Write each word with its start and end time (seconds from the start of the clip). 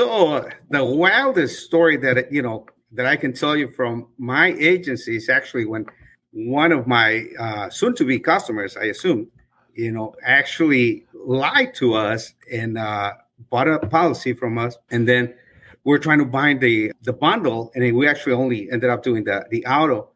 So 0.00 0.48
the 0.70 0.82
wildest 0.82 1.62
story 1.66 1.98
that 1.98 2.32
you 2.32 2.40
know 2.40 2.64
that 2.92 3.04
I 3.04 3.16
can 3.16 3.34
tell 3.34 3.54
you 3.54 3.68
from 3.68 4.06
my 4.16 4.54
agency 4.58 5.16
is 5.16 5.28
actually 5.28 5.66
when 5.66 5.84
one 6.32 6.72
of 6.72 6.86
my 6.86 7.26
uh, 7.38 7.68
soon-to-be 7.68 8.20
customers, 8.20 8.78
I 8.78 8.84
assume, 8.84 9.28
you 9.74 9.92
know, 9.92 10.14
actually 10.24 11.04
lied 11.12 11.74
to 11.74 11.92
us 11.92 12.32
and 12.50 12.78
uh, 12.78 13.12
bought 13.50 13.68
a 13.68 13.78
policy 13.78 14.32
from 14.32 14.56
us, 14.56 14.78
and 14.90 15.06
then 15.06 15.34
we're 15.84 15.98
trying 15.98 16.20
to 16.20 16.24
bind 16.24 16.62
the 16.62 16.92
the 17.02 17.12
bundle, 17.12 17.70
and 17.74 17.94
we 17.94 18.08
actually 18.08 18.32
only 18.32 18.70
ended 18.72 18.88
up 18.88 19.02
doing 19.02 19.24
the 19.24 19.44
the 19.50 19.66
auto. 19.66 20.08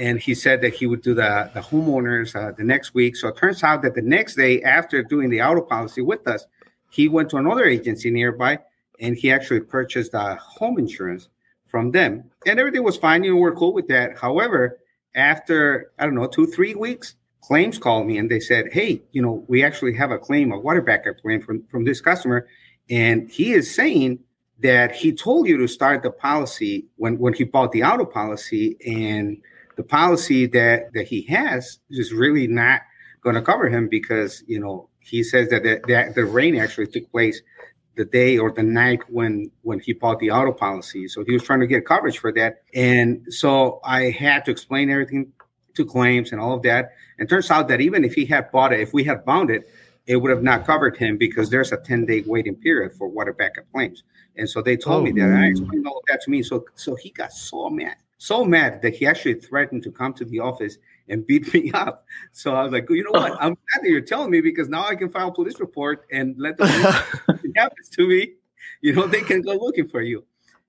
And 0.00 0.18
he 0.18 0.34
said 0.34 0.62
that 0.62 0.74
he 0.74 0.88
would 0.88 1.02
do 1.02 1.14
the 1.14 1.48
the 1.54 1.60
homeowners 1.60 2.34
uh, 2.34 2.50
the 2.58 2.64
next 2.64 2.92
week. 2.92 3.14
So 3.14 3.28
it 3.28 3.36
turns 3.36 3.62
out 3.62 3.82
that 3.82 3.94
the 3.94 4.02
next 4.02 4.34
day 4.34 4.62
after 4.62 5.00
doing 5.04 5.30
the 5.30 5.42
auto 5.42 5.60
policy 5.60 6.02
with 6.02 6.26
us, 6.26 6.44
he 6.90 7.06
went 7.08 7.30
to 7.30 7.36
another 7.36 7.66
agency 7.66 8.10
nearby, 8.10 8.58
and 9.00 9.16
he 9.16 9.30
actually 9.30 9.60
purchased 9.60 10.14
a 10.14 10.36
home 10.36 10.78
insurance 10.78 11.28
from 11.66 11.90
them, 11.90 12.24
and 12.46 12.58
everything 12.58 12.82
was 12.82 12.96
fine. 12.96 13.24
You 13.24 13.34
know, 13.34 13.40
we're 13.40 13.54
cool 13.54 13.72
with 13.72 13.88
that. 13.88 14.18
However, 14.18 14.78
after 15.14 15.92
I 15.98 16.04
don't 16.04 16.14
know 16.14 16.26
two 16.26 16.46
three 16.46 16.74
weeks, 16.74 17.14
claims 17.40 17.78
called 17.78 18.06
me 18.06 18.18
and 18.18 18.30
they 18.30 18.40
said, 18.40 18.72
"Hey, 18.72 19.02
you 19.12 19.22
know, 19.22 19.44
we 19.48 19.62
actually 19.62 19.94
have 19.94 20.10
a 20.10 20.18
claim, 20.18 20.52
a 20.52 20.58
water 20.58 20.82
backup 20.82 21.20
claim 21.20 21.40
from 21.40 21.64
from 21.68 21.84
this 21.84 22.00
customer, 22.00 22.46
and 22.90 23.30
he 23.30 23.52
is 23.52 23.74
saying." 23.74 24.20
that 24.60 24.92
he 24.92 25.12
told 25.12 25.46
you 25.46 25.56
to 25.56 25.68
start 25.68 26.02
the 26.02 26.10
policy 26.10 26.84
when, 26.96 27.18
when 27.18 27.32
he 27.32 27.44
bought 27.44 27.72
the 27.72 27.82
auto 27.84 28.04
policy 28.04 28.76
and 28.84 29.40
the 29.76 29.82
policy 29.84 30.46
that 30.46 30.92
that 30.92 31.06
he 31.06 31.22
has 31.22 31.78
is 31.90 32.12
really 32.12 32.46
not 32.46 32.82
going 33.22 33.36
to 33.36 33.42
cover 33.42 33.68
him 33.68 33.88
because 33.88 34.42
you 34.46 34.58
know 34.58 34.88
he 34.98 35.22
says 35.22 35.48
that 35.50 35.62
the, 35.62 35.80
that 35.86 36.14
the 36.14 36.24
rain 36.24 36.56
actually 36.56 36.86
took 36.86 37.10
place 37.10 37.40
the 37.98 38.06
day 38.06 38.38
or 38.38 38.50
the 38.50 38.62
night 38.62 39.00
when 39.10 39.50
when 39.62 39.80
he 39.80 39.92
bought 39.92 40.18
the 40.20 40.30
auto 40.30 40.52
policy. 40.52 41.06
So 41.08 41.22
he 41.24 41.32
was 41.32 41.42
trying 41.42 41.60
to 41.60 41.66
get 41.66 41.84
coverage 41.84 42.18
for 42.18 42.32
that. 42.32 42.62
And 42.72 43.26
so 43.28 43.80
i 43.84 44.04
had 44.10 44.44
to 44.46 44.50
explain 44.50 44.88
everything 44.88 45.32
to 45.74 45.84
claims 45.84 46.32
and 46.32 46.40
all 46.40 46.54
of 46.54 46.62
that. 46.62 46.92
And 47.18 47.28
turns 47.28 47.50
out 47.50 47.68
that 47.68 47.80
even 47.82 48.04
if 48.04 48.14
he 48.14 48.24
had 48.24 48.50
bought 48.50 48.72
it 48.72 48.80
if 48.80 48.94
we 48.94 49.04
had 49.04 49.24
bound 49.26 49.50
it 49.50 49.68
it 50.06 50.16
would 50.16 50.30
have 50.30 50.42
not 50.42 50.64
covered 50.64 50.96
him 50.96 51.18
because 51.18 51.50
there's 51.50 51.72
a 51.72 51.76
10 51.76 52.06
day 52.06 52.22
waiting 52.24 52.54
period 52.54 52.92
for 52.92 53.08
water 53.08 53.34
backup 53.34 53.70
claims. 53.72 54.04
And 54.36 54.48
so 54.48 54.62
they 54.62 54.76
told 54.76 55.00
oh. 55.00 55.02
me 55.02 55.12
that 55.20 55.30
i 55.30 55.46
explained 55.46 55.86
all 55.86 55.98
of 55.98 56.04
that 56.08 56.22
to 56.22 56.30
me. 56.30 56.42
So 56.42 56.64
so 56.76 56.94
he 56.94 57.10
got 57.10 57.32
so 57.32 57.68
mad 57.68 57.96
so 58.18 58.44
mad 58.44 58.82
that 58.82 58.94
he 58.94 59.06
actually 59.06 59.34
threatened 59.34 59.82
to 59.84 59.92
come 59.92 60.12
to 60.12 60.24
the 60.24 60.40
office 60.40 60.76
and 61.08 61.26
beat 61.26 61.52
me 61.52 61.70
up. 61.74 62.04
So 62.32 62.54
I 62.54 62.62
was 62.62 62.72
like, 62.72 62.88
you 62.90 63.04
know 63.04 63.18
what? 63.18 63.32
I'm 63.32 63.54
glad 63.54 63.82
that 63.82 63.88
you're 63.88 64.00
telling 64.00 64.30
me 64.30 64.40
because 64.40 64.68
now 64.68 64.86
I 64.86 64.94
can 64.94 65.08
file 65.08 65.28
a 65.28 65.32
police 65.32 65.58
report 65.60 66.06
and 66.10 66.34
let 66.38 66.56
them 66.56 66.68
it 66.68 67.52
happens 67.56 67.88
to 67.90 68.08
me. 68.08 68.34
You 68.80 68.94
know, 68.94 69.06
they 69.06 69.22
can 69.22 69.42
go 69.42 69.54
looking 69.54 69.88
for 69.88 70.02
you. 70.02 70.24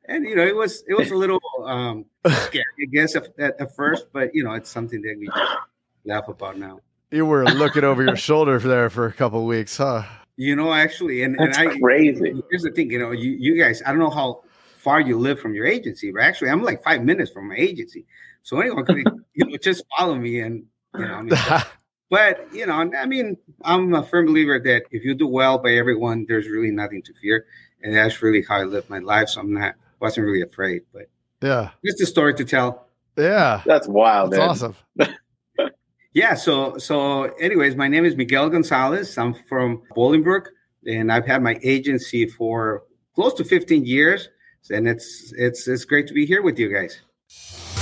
And 0.06 0.26
you 0.26 0.36
know, 0.36 0.46
it 0.46 0.56
was 0.56 0.84
it 0.88 0.96
was 0.96 1.12
a 1.12 1.16
little 1.16 1.40
um, 1.64 2.06
scary, 2.26 2.64
I 2.82 2.86
guess, 2.92 3.16
at, 3.16 3.28
at 3.38 3.76
first, 3.76 4.08
but 4.12 4.34
you 4.34 4.44
know, 4.44 4.54
it's 4.54 4.70
something 4.70 5.02
that 5.04 5.16
we 5.20 5.28
just 5.28 5.58
laugh 6.06 6.28
about 6.28 6.58
now. 6.58 6.80
You 7.12 7.26
were 7.26 7.46
looking 7.54 7.84
over 7.84 8.04
your 8.04 8.16
shoulder 8.16 8.58
there 8.60 8.90
for 8.90 9.06
a 9.06 9.14
couple 9.14 9.46
weeks, 9.46 9.78
huh? 9.78 10.04
You 10.36 10.56
know, 10.56 10.74
actually, 10.74 11.24
and, 11.24 11.38
That's 11.38 11.58
and 11.58 11.70
I 11.70 11.80
crazy. 11.80 12.42
Here's 12.50 12.64
the 12.64 12.72
thing, 12.72 12.90
you 12.90 12.98
know, 13.00 13.12
you, 13.12 13.32
you 13.32 13.62
guys, 13.62 13.82
I 13.86 13.90
don't 13.90 14.00
know 14.00 14.10
how 14.10 14.44
far 14.78 15.02
you 15.02 15.18
live 15.18 15.40
from 15.40 15.54
your 15.54 15.66
agency, 15.66 16.12
but 16.12 16.24
actually, 16.24 16.50
I'm 16.50 16.64
like 16.64 16.82
five 16.84 17.04
minutes 17.04 17.30
from 17.32 17.50
my 17.50 17.56
agency. 17.56 18.06
So 18.44 18.60
anyone 18.60 18.86
could 18.86 18.98
you 19.34 19.46
know 19.46 19.58
just 19.58 19.84
follow 19.98 20.16
me 20.16 20.40
and 20.40 20.66
you 20.98 21.06
know. 21.06 21.14
I 21.14 21.22
mean, 21.22 21.40
but 22.10 22.54
you 22.54 22.66
know, 22.66 22.74
I 22.74 23.06
mean, 23.06 23.38
I'm 23.64 23.94
a 23.94 24.04
firm 24.04 24.28
believer 24.28 24.60
that 24.60 24.84
if 24.92 25.04
you 25.04 25.14
do 25.14 25.28
well 25.28 25.58
by 25.58 25.72
everyone, 25.74 26.26
there's 26.28 26.48
really 26.48 26.72
nothing 26.72 27.02
to 27.04 27.14
fear, 27.22 27.46
and 27.84 27.96
that's 27.96 28.22
really 28.22 28.44
how 28.48 28.58
I 28.58 28.64
live 28.64 28.90
my 28.90 29.00
life. 29.00 29.30
So 29.30 29.42
I'm 29.42 29.54
not 29.54 29.76
wasn't 30.00 30.26
really 30.26 30.42
afraid, 30.42 30.84
but 30.94 31.10
yeah, 31.42 31.72
just 31.86 32.02
a 32.02 32.06
story 32.06 32.34
to 32.36 32.46
tell. 32.46 32.88
Yeah, 33.18 33.62
that's 33.66 33.88
wild. 33.88 34.32
That's 34.32 34.64
awesome. 34.64 34.76
yeah. 36.14 36.36
So 36.36 36.78
so, 36.78 37.24
anyways, 37.40 37.76
my 37.76 37.88
name 37.88 38.06
is 38.06 38.16
Miguel 38.16 38.50
Gonzalez. 38.50 39.18
I'm 39.18 39.34
from 39.48 39.84
Bolingbrook, 39.96 40.48
and 40.88 41.12
I've 41.12 41.26
had 41.26 41.44
my 41.44 41.60
agency 41.64 42.28
for 42.28 42.84
close 43.16 43.34
to 43.36 43.44
15 43.44 43.86
years, 43.86 44.30
and 44.72 44.88
it's 44.88 45.34
it's 45.38 45.68
it's 45.68 45.86
great 45.86 46.08
to 46.08 46.14
be 46.14 46.26
here 46.26 46.42
with 46.42 46.58
you 46.58 46.74
guys. 46.74 47.02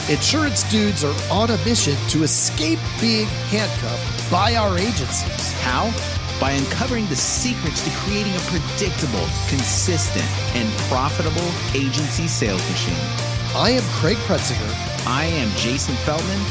Insurance 0.10 0.64
dudes 0.72 1.04
are 1.04 1.14
on 1.30 1.50
a 1.52 1.58
mission 1.66 1.94
to 2.08 2.24
escape 2.24 2.80
being 3.02 3.28
handcuffed 3.52 4.32
by 4.32 4.56
our 4.56 4.78
agencies. 4.78 5.52
How? 5.60 5.92
By 6.40 6.52
uncovering 6.52 7.06
the 7.08 7.16
secrets 7.18 7.84
to 7.84 7.92
creating 7.98 8.34
a 8.34 8.40
predictable, 8.40 9.28
consistent, 9.50 10.24
and 10.56 10.72
profitable 10.88 11.50
agency 11.76 12.26
sales 12.30 12.66
machine. 12.70 12.96
I 13.54 13.72
am 13.72 13.84
Craig 14.00 14.16
Pretzinger. 14.20 15.06
I 15.06 15.26
am 15.26 15.52
Jason 15.58 15.96
Feldman. 15.96 16.42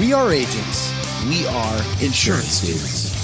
We 0.00 0.14
are 0.14 0.32
agents. 0.32 0.90
We 1.28 1.46
are 1.48 1.76
insurance 2.00 2.62
dudes. 2.62 3.21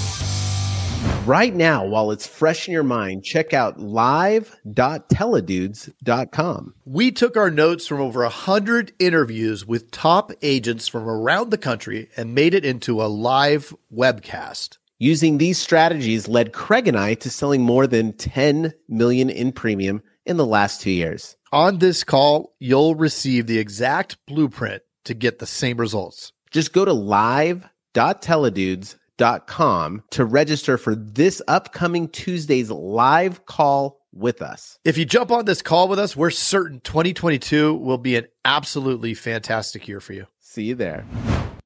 Right 1.29 1.53
now, 1.53 1.85
while 1.85 2.09
it's 2.09 2.25
fresh 2.25 2.67
in 2.67 2.73
your 2.73 2.81
mind, 2.81 3.23
check 3.23 3.53
out 3.53 3.79
live.teledudes.com. 3.79 6.73
We 6.85 7.11
took 7.11 7.37
our 7.37 7.51
notes 7.51 7.85
from 7.85 8.01
over 8.01 8.23
100 8.23 8.93
interviews 8.97 9.63
with 9.63 9.91
top 9.91 10.31
agents 10.41 10.87
from 10.87 11.07
around 11.07 11.51
the 11.51 11.59
country 11.59 12.09
and 12.17 12.33
made 12.33 12.55
it 12.55 12.65
into 12.65 12.99
a 12.99 13.05
live 13.05 13.75
webcast. 13.95 14.79
Using 14.97 15.37
these 15.37 15.59
strategies 15.59 16.27
led 16.27 16.51
Craig 16.51 16.87
and 16.87 16.97
I 16.97 17.13
to 17.13 17.29
selling 17.29 17.61
more 17.61 17.85
than 17.85 18.13
10 18.13 18.73
million 18.87 19.29
in 19.29 19.51
premium 19.51 20.01
in 20.25 20.37
the 20.37 20.47
last 20.47 20.81
2 20.81 20.89
years. 20.89 21.35
On 21.51 21.77
this 21.77 22.03
call, 22.03 22.55
you'll 22.57 22.95
receive 22.95 23.45
the 23.45 23.59
exact 23.59 24.17
blueprint 24.25 24.81
to 25.03 25.13
get 25.13 25.37
the 25.37 25.45
same 25.45 25.77
results. 25.77 26.33
Just 26.49 26.73
go 26.73 26.85
to 26.85 26.93
live.teledudes.com 26.93 28.98
com 29.47 30.03
to 30.11 30.25
register 30.25 30.77
for 30.77 30.95
this 30.95 31.41
upcoming 31.47 32.07
Tuesday's 32.07 32.71
live 32.71 33.45
call 33.45 33.99
with 34.13 34.41
us. 34.41 34.79
If 34.83 34.97
you 34.97 35.05
jump 35.05 35.31
on 35.31 35.45
this 35.45 35.61
call 35.61 35.87
with 35.87 35.99
us, 35.99 36.15
we're 36.15 36.29
certain 36.29 36.79
2022 36.81 37.75
will 37.75 37.97
be 37.97 38.15
an 38.15 38.27
absolutely 38.45 39.13
fantastic 39.13 39.87
year 39.87 39.99
for 39.99 40.13
you. 40.13 40.27
See 40.39 40.63
you 40.63 40.75
there. 40.75 41.05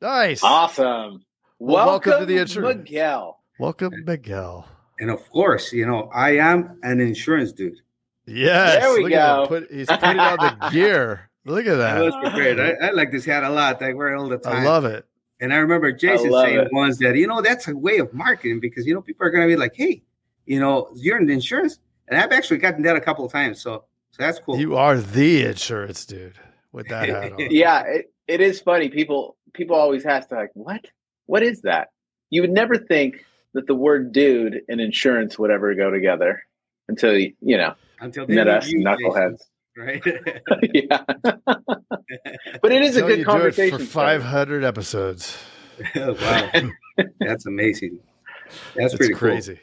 Nice. 0.01 0.43
Awesome. 0.43 1.23
Well, 1.59 1.85
welcome, 1.85 2.11
welcome, 2.11 2.19
to 2.19 2.25
the 2.25 2.41
insurance. 2.41 2.77
Miguel. 2.79 3.39
Welcome, 3.59 3.93
Miguel. 4.05 4.67
And 4.99 5.09
of 5.09 5.29
course, 5.29 5.71
you 5.71 5.85
know, 5.85 6.09
I 6.13 6.37
am 6.37 6.79
an 6.83 6.99
insurance 6.99 7.51
dude. 7.51 7.77
Yes. 8.25 8.81
There 8.81 9.03
we 9.03 9.09
go. 9.09 9.45
Put, 9.47 9.71
he's 9.71 9.87
putting 9.87 10.19
on 10.19 10.37
the 10.37 10.69
gear. 10.71 11.29
Look 11.45 11.65
at 11.65 11.75
that. 11.75 11.99
That's 11.99 12.35
great. 12.35 12.59
I, 12.59 12.87
I, 12.87 12.91
like 12.91 13.11
this 13.11 13.25
hat 13.25 13.43
a 13.43 13.49
lot. 13.49 13.81
I 13.81 13.93
wear 13.93 14.13
it 14.13 14.17
all 14.17 14.29
the 14.29 14.37
time. 14.37 14.57
I 14.57 14.63
love 14.65 14.85
it. 14.85 15.05
And 15.43 15.53
I 15.53 15.57
remember 15.57 15.91
Jason 15.91 16.31
saying 16.31 16.57
it. 16.57 16.69
once 16.71 16.99
that, 16.99 17.17
you 17.17 17.27
know, 17.27 17.41
that's 17.41 17.67
a 17.67 17.75
way 17.75 17.97
of 17.97 18.13
marketing 18.13 18.61
because, 18.61 18.87
you 18.87 18.93
know, 18.93 19.01
people 19.01 19.27
are 19.27 19.29
going 19.29 19.45
to 19.45 19.53
be 19.53 19.59
like, 19.59 19.75
hey, 19.75 20.01
you 20.45 20.57
know, 20.57 20.87
you're 20.95 21.17
in 21.17 21.25
the 21.25 21.33
insurance. 21.33 21.79
And 22.07 22.17
I've 22.17 22.31
actually 22.31 22.59
gotten 22.59 22.81
that 22.83 22.95
a 22.95 23.01
couple 23.01 23.25
of 23.25 23.31
times. 23.33 23.61
So, 23.61 23.83
so 24.11 24.23
that's 24.23 24.39
cool. 24.39 24.57
You 24.57 24.77
are 24.77 24.97
the 24.97 25.43
insurance 25.43 26.05
dude 26.05 26.39
with 26.71 26.87
that 26.87 27.09
hat 27.09 27.33
on. 27.39 27.39
yeah, 27.51 27.83
it, 27.85 28.13
it 28.29 28.39
is 28.39 28.61
funny. 28.61 28.87
People 28.87 29.35
people 29.51 29.75
always 29.75 30.05
ask, 30.05 30.31
like, 30.31 30.51
what? 30.53 30.85
What 31.25 31.43
is 31.43 31.61
that? 31.63 31.89
You 32.29 32.39
would 32.39 32.51
never 32.51 32.77
think 32.77 33.25
that 33.53 33.67
the 33.67 33.75
word 33.75 34.13
dude 34.13 34.61
and 34.69 34.79
insurance 34.79 35.37
would 35.37 35.51
ever 35.51 35.75
go 35.75 35.91
together 35.91 36.41
until, 36.87 37.17
you 37.17 37.33
know, 37.41 37.75
until 37.99 38.27
met 38.27 38.47
us 38.47 38.71
knuckleheads 38.71 39.41
right? 39.77 40.01
yeah, 40.73 41.03
but 42.61 42.71
it 42.71 42.81
is 42.83 42.97
a 42.97 43.01
good 43.01 43.25
conversation. 43.25 43.79
for 43.79 43.85
five 43.85 44.23
hundred 44.23 44.63
episodes. 44.63 45.37
wow, 45.95 46.51
that's 47.19 47.45
amazing. 47.45 47.99
That's, 48.75 48.75
that's 48.75 48.95
pretty 48.95 49.13
crazy. 49.13 49.59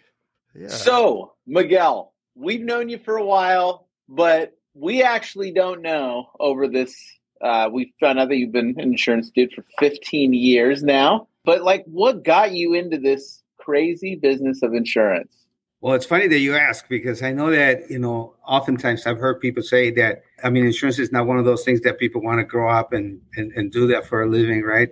Cool. 0.53 0.63
Yeah. 0.63 0.69
So, 0.69 1.35
Miguel, 1.47 2.13
we've 2.35 2.63
known 2.63 2.89
you 2.89 2.99
for 2.99 3.17
a 3.17 3.25
while, 3.25 3.87
but 4.09 4.57
we 4.75 5.03
actually 5.03 5.53
don't 5.53 5.83
know 5.83 6.31
over 6.41 6.67
this. 6.67 6.95
Uh, 7.41 7.69
we 7.73 7.95
found 8.01 8.19
out 8.19 8.29
that 8.29 8.37
you've 8.37 8.53
been 8.53 8.75
an 8.77 8.81
insurance 8.81 9.31
dude 9.31 9.53
for 9.53 9.65
15 9.79 10.35
years 10.35 10.83
now. 10.83 11.29
But 11.45 11.63
like, 11.63 11.85
what 11.87 12.23
got 12.23 12.53
you 12.53 12.75
into 12.75 12.99
this 12.99 13.43
crazy 13.59 14.17
business 14.17 14.63
of 14.63 14.75
insurance? 14.75 15.40
Well, 15.83 15.95
it's 15.95 16.05
funny 16.05 16.29
that 16.29 16.41
you 16.41 16.55
ask 16.57 16.87
because 16.89 17.23
I 17.23 17.33
know 17.33 17.51
that, 17.51 17.91
you 17.91 17.99
know, 17.99 18.35
oftentimes 18.47 19.07
I've 19.07 19.17
heard 19.17 19.41
people 19.41 19.63
say 19.63 19.91
that, 19.93 20.23
I 20.45 20.51
mean, 20.51 20.67
insurance 20.67 20.99
is 20.99 21.11
not 21.11 21.27
one 21.27 21.39
of 21.39 21.47
those 21.47 21.65
things 21.65 21.81
that 21.83 21.99
people 21.99 22.21
want 22.21 22.39
to 22.39 22.45
grow 22.45 22.71
up 22.71 22.93
and, 22.93 23.19
and, 23.37 23.51
and 23.53 23.73
do 23.73 23.87
that 23.87 24.07
for 24.07 24.23
a 24.23 24.29
living, 24.29 24.63
right? 24.63 24.91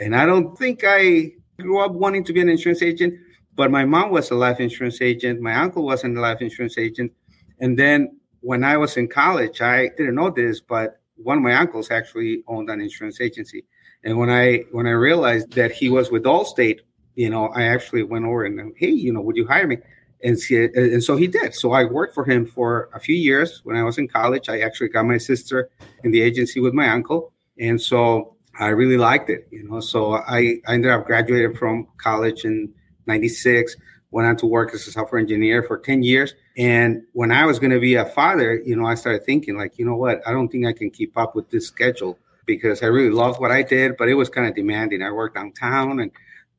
And 0.00 0.16
I 0.16 0.26
don't 0.26 0.58
think 0.58 0.82
I 0.84 1.30
grew 1.60 1.78
up 1.84 1.92
wanting 1.92 2.24
to 2.24 2.32
be 2.32 2.40
an 2.40 2.48
insurance 2.48 2.82
agent, 2.82 3.14
but 3.54 3.70
my 3.70 3.84
mom 3.84 4.10
was 4.10 4.32
a 4.32 4.34
life 4.34 4.58
insurance 4.58 5.00
agent. 5.00 5.40
My 5.40 5.54
uncle 5.54 5.84
was 5.84 6.02
a 6.02 6.08
life 6.08 6.40
insurance 6.40 6.78
agent. 6.78 7.12
And 7.60 7.78
then 7.78 8.18
when 8.40 8.64
I 8.64 8.76
was 8.76 8.96
in 8.96 9.06
college, 9.06 9.60
I 9.60 9.90
didn't 9.96 10.16
know 10.16 10.30
this, 10.30 10.60
but 10.60 11.00
one 11.14 11.36
of 11.36 11.44
my 11.44 11.54
uncles 11.54 11.92
actually 11.92 12.42
owned 12.48 12.70
an 12.70 12.80
insurance 12.80 13.20
agency. 13.20 13.66
And 14.02 14.18
when 14.18 14.30
I 14.30 14.64
when 14.72 14.88
I 14.88 14.90
realized 14.90 15.52
that 15.52 15.70
he 15.70 15.88
was 15.90 16.10
with 16.10 16.24
Allstate, 16.24 16.80
you 17.14 17.30
know, 17.30 17.46
I 17.48 17.62
actually 17.66 18.02
went 18.02 18.24
over 18.24 18.44
and 18.44 18.74
hey, 18.76 18.90
you 18.90 19.12
know, 19.12 19.20
would 19.20 19.36
you 19.36 19.46
hire 19.46 19.68
me? 19.68 19.78
And, 20.22 20.38
see, 20.38 20.68
and 20.74 21.02
so 21.02 21.16
he 21.16 21.26
did. 21.26 21.54
So 21.54 21.72
I 21.72 21.84
worked 21.84 22.14
for 22.14 22.24
him 22.24 22.46
for 22.46 22.88
a 22.94 23.00
few 23.00 23.16
years. 23.16 23.60
When 23.64 23.76
I 23.76 23.82
was 23.82 23.98
in 23.98 24.08
college, 24.08 24.48
I 24.48 24.60
actually 24.60 24.88
got 24.88 25.04
my 25.04 25.18
sister 25.18 25.68
in 26.02 26.12
the 26.12 26.22
agency 26.22 26.60
with 26.60 26.72
my 26.72 26.88
uncle. 26.88 27.32
And 27.58 27.80
so 27.80 28.36
I 28.58 28.68
really 28.68 28.96
liked 28.96 29.30
it, 29.30 29.46
you 29.50 29.68
know. 29.68 29.80
So 29.80 30.14
I, 30.14 30.60
I 30.66 30.74
ended 30.74 30.90
up 30.90 31.06
graduating 31.06 31.56
from 31.56 31.88
college 31.98 32.44
in 32.44 32.72
96, 33.06 33.76
went 34.10 34.28
on 34.28 34.36
to 34.36 34.46
work 34.46 34.72
as 34.72 34.86
a 34.86 34.92
software 34.92 35.20
engineer 35.20 35.62
for 35.62 35.78
10 35.78 36.02
years. 36.02 36.34
And 36.56 37.02
when 37.12 37.32
I 37.32 37.44
was 37.44 37.58
going 37.58 37.72
to 37.72 37.80
be 37.80 37.96
a 37.96 38.04
father, 38.04 38.62
you 38.64 38.76
know, 38.76 38.86
I 38.86 38.94
started 38.94 39.26
thinking, 39.26 39.56
like, 39.56 39.78
you 39.78 39.84
know 39.84 39.96
what? 39.96 40.26
I 40.26 40.32
don't 40.32 40.48
think 40.48 40.66
I 40.66 40.72
can 40.72 40.90
keep 40.90 41.16
up 41.18 41.34
with 41.34 41.50
this 41.50 41.66
schedule 41.66 42.18
because 42.46 42.82
I 42.82 42.86
really 42.86 43.10
loved 43.10 43.40
what 43.40 43.50
I 43.50 43.62
did, 43.62 43.96
but 43.96 44.08
it 44.08 44.14
was 44.14 44.28
kind 44.28 44.46
of 44.46 44.54
demanding. 44.54 45.02
I 45.02 45.10
worked 45.10 45.34
downtown 45.34 46.00
and 46.00 46.10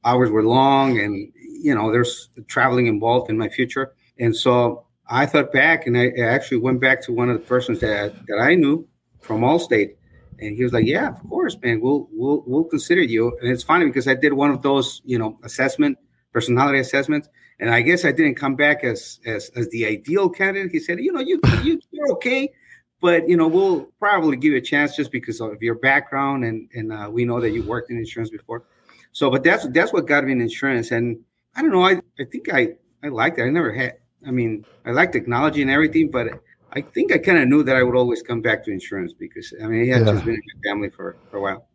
hours 0.04 0.30
were 0.30 0.44
long 0.44 1.00
and, 1.00 1.32
you 1.62 1.74
know, 1.74 1.92
there's 1.92 2.30
traveling 2.48 2.88
involved 2.88 3.30
in 3.30 3.38
my 3.38 3.50
future. 3.50 3.94
And 4.20 4.36
so 4.36 4.86
I 5.08 5.26
thought 5.26 5.52
back 5.52 5.88
and 5.88 5.98
I 5.98 6.10
actually 6.20 6.58
went 6.58 6.82
back 6.82 7.02
to 7.04 7.14
one 7.14 7.30
of 7.30 7.38
the 7.38 7.46
persons 7.46 7.80
that, 7.80 8.14
that 8.28 8.38
I 8.40 8.56
knew 8.56 8.88
from 9.22 9.42
Allstate. 9.42 9.96
And 10.40 10.56
he 10.56 10.64
was 10.64 10.74
like, 10.74 10.86
"Yeah, 10.86 11.08
of 11.08 11.30
course, 11.30 11.58
man. 11.64 11.80
We'll 11.80 12.10
we'll 12.12 12.44
we'll 12.46 12.66
consider 12.66 13.02
you." 13.02 13.38
And 13.42 13.50
it's 13.50 13.64
funny 13.64 13.86
because 13.86 14.06
I 14.06 14.16
did 14.16 14.34
one 14.34 14.52
of 14.52 14.62
those, 14.62 15.02
you 15.06 15.18
know, 15.18 15.38
assessment 15.44 15.98
personality 16.34 16.80
assessments, 16.80 17.30
and 17.62 17.70
I 17.70 17.82
guess 17.82 18.04
I 18.04 18.12
didn't 18.12 18.36
come 18.36 18.58
back 18.58 18.84
as 18.84 19.22
as 19.26 19.50
as 19.56 19.70
the 19.70 19.86
ideal 19.86 20.30
candidate. 20.30 20.74
He 20.74 20.80
said, 20.80 21.00
"You 21.00 21.14
know, 21.14 21.22
you, 21.22 21.40
you 21.64 21.80
you're 21.92 22.12
okay, 22.14 22.52
but 23.00 23.30
you 23.30 23.38
know, 23.38 23.48
we'll 23.48 23.88
probably 23.98 24.36
give 24.36 24.52
you 24.52 24.58
a 24.58 24.62
chance 24.62 24.94
just 24.94 25.10
because 25.10 25.40
of 25.40 25.64
your 25.64 25.76
background, 25.76 26.44
and 26.44 26.70
and 26.74 26.92
uh, 26.92 27.10
we 27.10 27.24
know 27.24 27.40
that 27.40 27.52
you 27.52 27.64
worked 27.64 27.90
in 27.90 27.98
insurance 27.98 28.30
before." 28.30 28.66
So, 29.14 29.32
but 29.32 29.42
that's 29.42 29.66
that's 29.70 29.94
what 29.94 30.06
got 30.06 30.26
me 30.26 30.34
in 30.34 30.42
insurance, 30.42 30.92
and 30.92 31.18
I 31.56 31.62
don't 31.62 31.72
know. 31.72 31.84
I 31.84 32.02
I 32.20 32.26
think 32.26 32.54
I 32.54 32.76
I 33.04 33.10
liked 33.10 33.40
it. 33.40 33.44
I 33.44 33.50
never 33.50 33.72
had. 33.72 33.98
I 34.26 34.32
mean, 34.32 34.66
I 34.86 34.92
like 34.92 35.12
technology 35.12 35.62
and 35.62 35.70
everything, 35.70 36.10
but 36.10 36.28
I 36.76 36.82
think 36.82 37.14
I 37.14 37.18
kind 37.18 37.38
of 37.38 37.48
knew 37.48 37.64
that 37.64 37.76
I 37.76 37.84
would 37.84 37.96
always 37.96 38.22
come 38.22 38.42
back 38.42 38.64
to 38.66 38.72
insurance 38.72 39.14
because 39.14 39.54
I 39.64 39.68
mean, 39.68 39.84
it 39.84 39.94
had 39.94 40.06
yeah. 40.06 40.14
just 40.14 40.26
been 40.26 40.36
in 40.36 40.42
my 40.56 40.70
family 40.70 40.90
for, 40.90 41.16
for 41.32 41.38
a 41.38 41.42
while. 41.42 41.68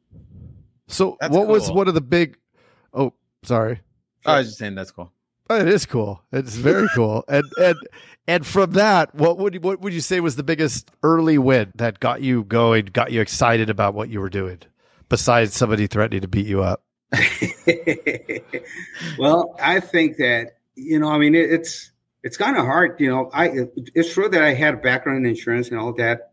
So, 0.89 1.17
that's 1.21 1.33
what 1.33 1.45
cool. 1.45 1.55
was 1.55 1.71
one 1.71 1.89
of 1.89 1.95
the 1.95 2.01
big? 2.01 2.37
Oh, 2.93 3.15
sorry. 3.45 3.81
Oh, 4.27 4.33
I 4.33 4.39
was 4.39 4.49
just 4.49 4.59
saying 4.59 4.75
that's 4.75 4.91
cool. 4.91 5.13
Oh, 5.49 5.57
it 5.57 5.69
is 5.69 5.87
cool. 5.87 6.23
It's 6.33 6.57
very 6.57 6.89
cool. 6.95 7.25
And 7.29 7.45
and 7.59 7.77
and 8.27 8.47
from 8.47 8.73
that, 8.73 9.15
what 9.15 9.39
would 9.39 9.63
what 9.65 9.81
would 9.81 9.95
you 9.95 10.01
say 10.01 10.21
was 10.21 10.37
the 10.37 10.43
biggest 10.43 10.91
early 11.03 11.39
win 11.39 11.73
that 11.77 12.01
got 12.01 12.21
you 12.21 12.45
going, 12.45 12.87
got 12.87 13.11
you 13.11 13.21
excited 13.21 13.71
about 13.71 13.95
what 13.95 14.11
you 14.11 14.21
were 14.21 14.29
doing, 14.29 14.59
besides 15.09 15.55
somebody 15.55 15.87
threatening 15.87 16.21
to 16.21 16.29
beat 16.29 16.47
you 16.47 16.63
up? 16.63 16.83
well, 19.19 19.57
I 19.61 19.81
think 19.81 20.17
that 20.19 20.59
you 20.77 20.99
know, 20.99 21.09
I 21.09 21.19
mean, 21.19 21.35
it, 21.35 21.51
it's 21.51 21.91
it's 22.23 22.37
kind 22.37 22.57
of 22.57 22.65
hard, 22.65 23.01
you 23.01 23.11
know. 23.11 23.31
I 23.33 23.51
it's 23.95 24.13
true 24.13 24.29
that 24.29 24.43
I 24.43 24.55
had 24.55 24.75
a 24.75 24.79
background 24.79 25.25
in 25.25 25.31
insurance 25.31 25.69
and 25.69 25.79
all 25.79 25.93
that. 25.95 26.33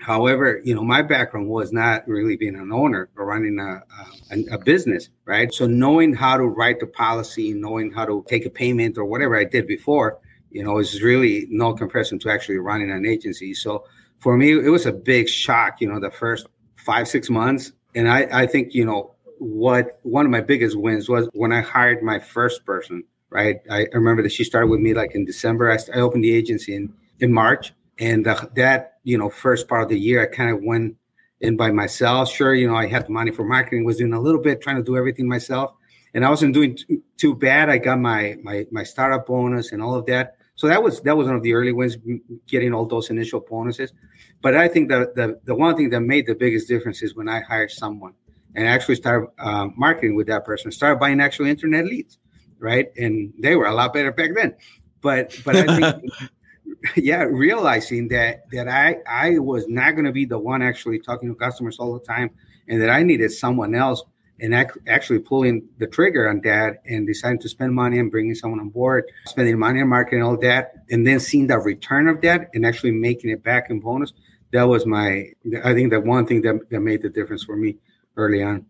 However, 0.00 0.60
you 0.64 0.76
know, 0.76 0.84
my 0.84 1.02
background 1.02 1.48
was 1.48 1.72
not 1.72 2.06
really 2.06 2.36
being 2.36 2.54
an 2.54 2.72
owner 2.72 3.08
or 3.16 3.26
running 3.26 3.58
a, 3.58 3.82
a, 4.30 4.54
a 4.54 4.58
business, 4.58 5.08
right? 5.24 5.52
So 5.52 5.66
knowing 5.66 6.14
how 6.14 6.36
to 6.36 6.44
write 6.44 6.78
the 6.78 6.86
policy, 6.86 7.52
knowing 7.52 7.90
how 7.90 8.04
to 8.04 8.24
take 8.28 8.46
a 8.46 8.50
payment 8.50 8.96
or 8.96 9.04
whatever 9.04 9.36
I 9.36 9.42
did 9.42 9.66
before, 9.66 10.20
you 10.52 10.62
know, 10.62 10.78
is 10.78 11.02
really 11.02 11.48
no 11.50 11.74
comparison 11.74 12.20
to 12.20 12.30
actually 12.30 12.58
running 12.58 12.92
an 12.92 13.06
agency. 13.06 13.54
So 13.54 13.86
for 14.20 14.36
me, 14.36 14.52
it 14.52 14.70
was 14.70 14.86
a 14.86 14.92
big 14.92 15.28
shock, 15.28 15.80
you 15.80 15.88
know, 15.88 15.98
the 15.98 16.12
first 16.12 16.46
five 16.76 17.08
six 17.08 17.28
months, 17.28 17.72
and 17.94 18.08
I 18.08 18.28
I 18.32 18.46
think 18.46 18.74
you 18.74 18.84
know 18.84 19.14
what 19.38 19.98
one 20.02 20.24
of 20.24 20.30
my 20.30 20.40
biggest 20.40 20.76
wins 20.78 21.08
was 21.08 21.28
when 21.32 21.52
I 21.52 21.60
hired 21.60 22.02
my 22.02 22.18
first 22.18 22.64
person 22.64 23.04
right? 23.30 23.60
I, 23.70 23.86
remember 23.92 24.22
that 24.22 24.32
she 24.32 24.44
started 24.44 24.68
with 24.68 24.80
me 24.80 24.94
like 24.94 25.14
in 25.14 25.24
December. 25.24 25.70
I, 25.70 25.78
I 25.94 26.00
opened 26.00 26.24
the 26.24 26.34
agency 26.34 26.74
in, 26.74 26.92
in 27.20 27.32
March. 27.32 27.72
And 27.98 28.24
the, 28.24 28.50
that, 28.54 28.98
you 29.02 29.18
know, 29.18 29.28
first 29.28 29.68
part 29.68 29.82
of 29.82 29.88
the 29.88 29.98
year, 29.98 30.22
I 30.22 30.34
kind 30.34 30.50
of 30.50 30.62
went 30.62 30.96
in 31.40 31.56
by 31.56 31.70
myself. 31.70 32.30
Sure, 32.30 32.54
you 32.54 32.68
know, 32.68 32.76
I 32.76 32.86
had 32.86 33.06
the 33.06 33.10
money 33.10 33.30
for 33.30 33.44
marketing, 33.44 33.84
was 33.84 33.96
doing 33.96 34.12
a 34.12 34.20
little 34.20 34.40
bit, 34.40 34.60
trying 34.60 34.76
to 34.76 34.82
do 34.82 34.96
everything 34.96 35.28
myself. 35.28 35.74
And 36.14 36.24
I 36.24 36.30
wasn't 36.30 36.54
doing 36.54 36.76
too, 36.76 37.02
too 37.16 37.34
bad. 37.34 37.68
I 37.68 37.78
got 37.78 37.98
my, 37.98 38.36
my, 38.42 38.66
my 38.70 38.82
startup 38.82 39.26
bonus 39.26 39.72
and 39.72 39.82
all 39.82 39.94
of 39.94 40.06
that. 40.06 40.36
So 40.54 40.66
that 40.66 40.82
was 40.82 41.00
that 41.02 41.16
was 41.16 41.28
one 41.28 41.36
of 41.36 41.42
the 41.44 41.54
early 41.54 41.72
wins, 41.72 41.96
getting 42.48 42.74
all 42.74 42.84
those 42.84 43.10
initial 43.10 43.38
bonuses. 43.38 43.92
But 44.42 44.56
I 44.56 44.66
think 44.66 44.88
that 44.88 45.14
the, 45.14 45.38
the 45.44 45.54
one 45.54 45.76
thing 45.76 45.90
that 45.90 46.00
made 46.00 46.26
the 46.26 46.34
biggest 46.34 46.66
difference 46.66 47.00
is 47.00 47.14
when 47.14 47.28
I 47.28 47.40
hired 47.42 47.70
someone 47.70 48.14
and 48.58 48.66
actually 48.66 48.96
start 48.96 49.32
uh, 49.38 49.68
marketing 49.76 50.16
with 50.16 50.26
that 50.26 50.44
person, 50.44 50.70
start 50.70 51.00
buying 51.00 51.20
actual 51.20 51.46
internet 51.46 51.86
leads 51.86 52.18
right? 52.58 52.88
And 52.96 53.32
they 53.38 53.56
were 53.56 53.66
a 53.66 53.74
lot 53.74 53.92
better 53.92 54.12
back 54.12 54.30
then. 54.34 54.54
But 55.00 55.36
but 55.44 55.56
I 55.56 55.66
think 55.76 56.12
yeah, 56.96 57.22
realizing 57.22 58.08
that 58.08 58.50
that 58.52 58.68
I 58.68 58.96
I 59.08 59.38
was 59.38 59.68
not 59.68 59.92
going 59.92 60.04
to 60.04 60.12
be 60.12 60.24
the 60.24 60.38
one 60.38 60.62
actually 60.62 60.98
talking 60.98 61.28
to 61.28 61.34
customers 61.34 61.78
all 61.78 61.94
the 61.94 62.04
time, 62.04 62.30
and 62.68 62.80
that 62.82 62.90
I 62.90 63.02
needed 63.02 63.30
someone 63.30 63.74
else, 63.74 64.02
and 64.40 64.54
ac- 64.54 64.80
actually 64.88 65.20
pulling 65.20 65.68
the 65.78 65.86
trigger 65.86 66.28
on 66.28 66.40
that, 66.42 66.82
and 66.86 67.06
deciding 67.06 67.38
to 67.40 67.48
spend 67.48 67.74
money 67.74 67.98
and 67.98 68.10
bringing 68.10 68.34
someone 68.34 68.60
on 68.60 68.70
board, 68.70 69.04
spending 69.26 69.58
money 69.58 69.80
on 69.80 69.88
marketing, 69.88 70.22
all 70.22 70.36
that, 70.38 70.74
and 70.90 71.06
then 71.06 71.20
seeing 71.20 71.46
the 71.46 71.58
return 71.58 72.08
of 72.08 72.20
that, 72.22 72.50
and 72.54 72.66
actually 72.66 72.92
making 72.92 73.30
it 73.30 73.42
back 73.42 73.70
in 73.70 73.80
bonus. 73.80 74.12
That 74.50 74.62
was 74.62 74.86
my, 74.86 75.26
I 75.62 75.74
think, 75.74 75.90
that 75.90 76.04
one 76.04 76.26
thing 76.26 76.40
that, 76.40 76.70
that 76.70 76.80
made 76.80 77.02
the 77.02 77.10
difference 77.10 77.44
for 77.44 77.54
me 77.54 77.76
early 78.18 78.42
on. 78.42 78.66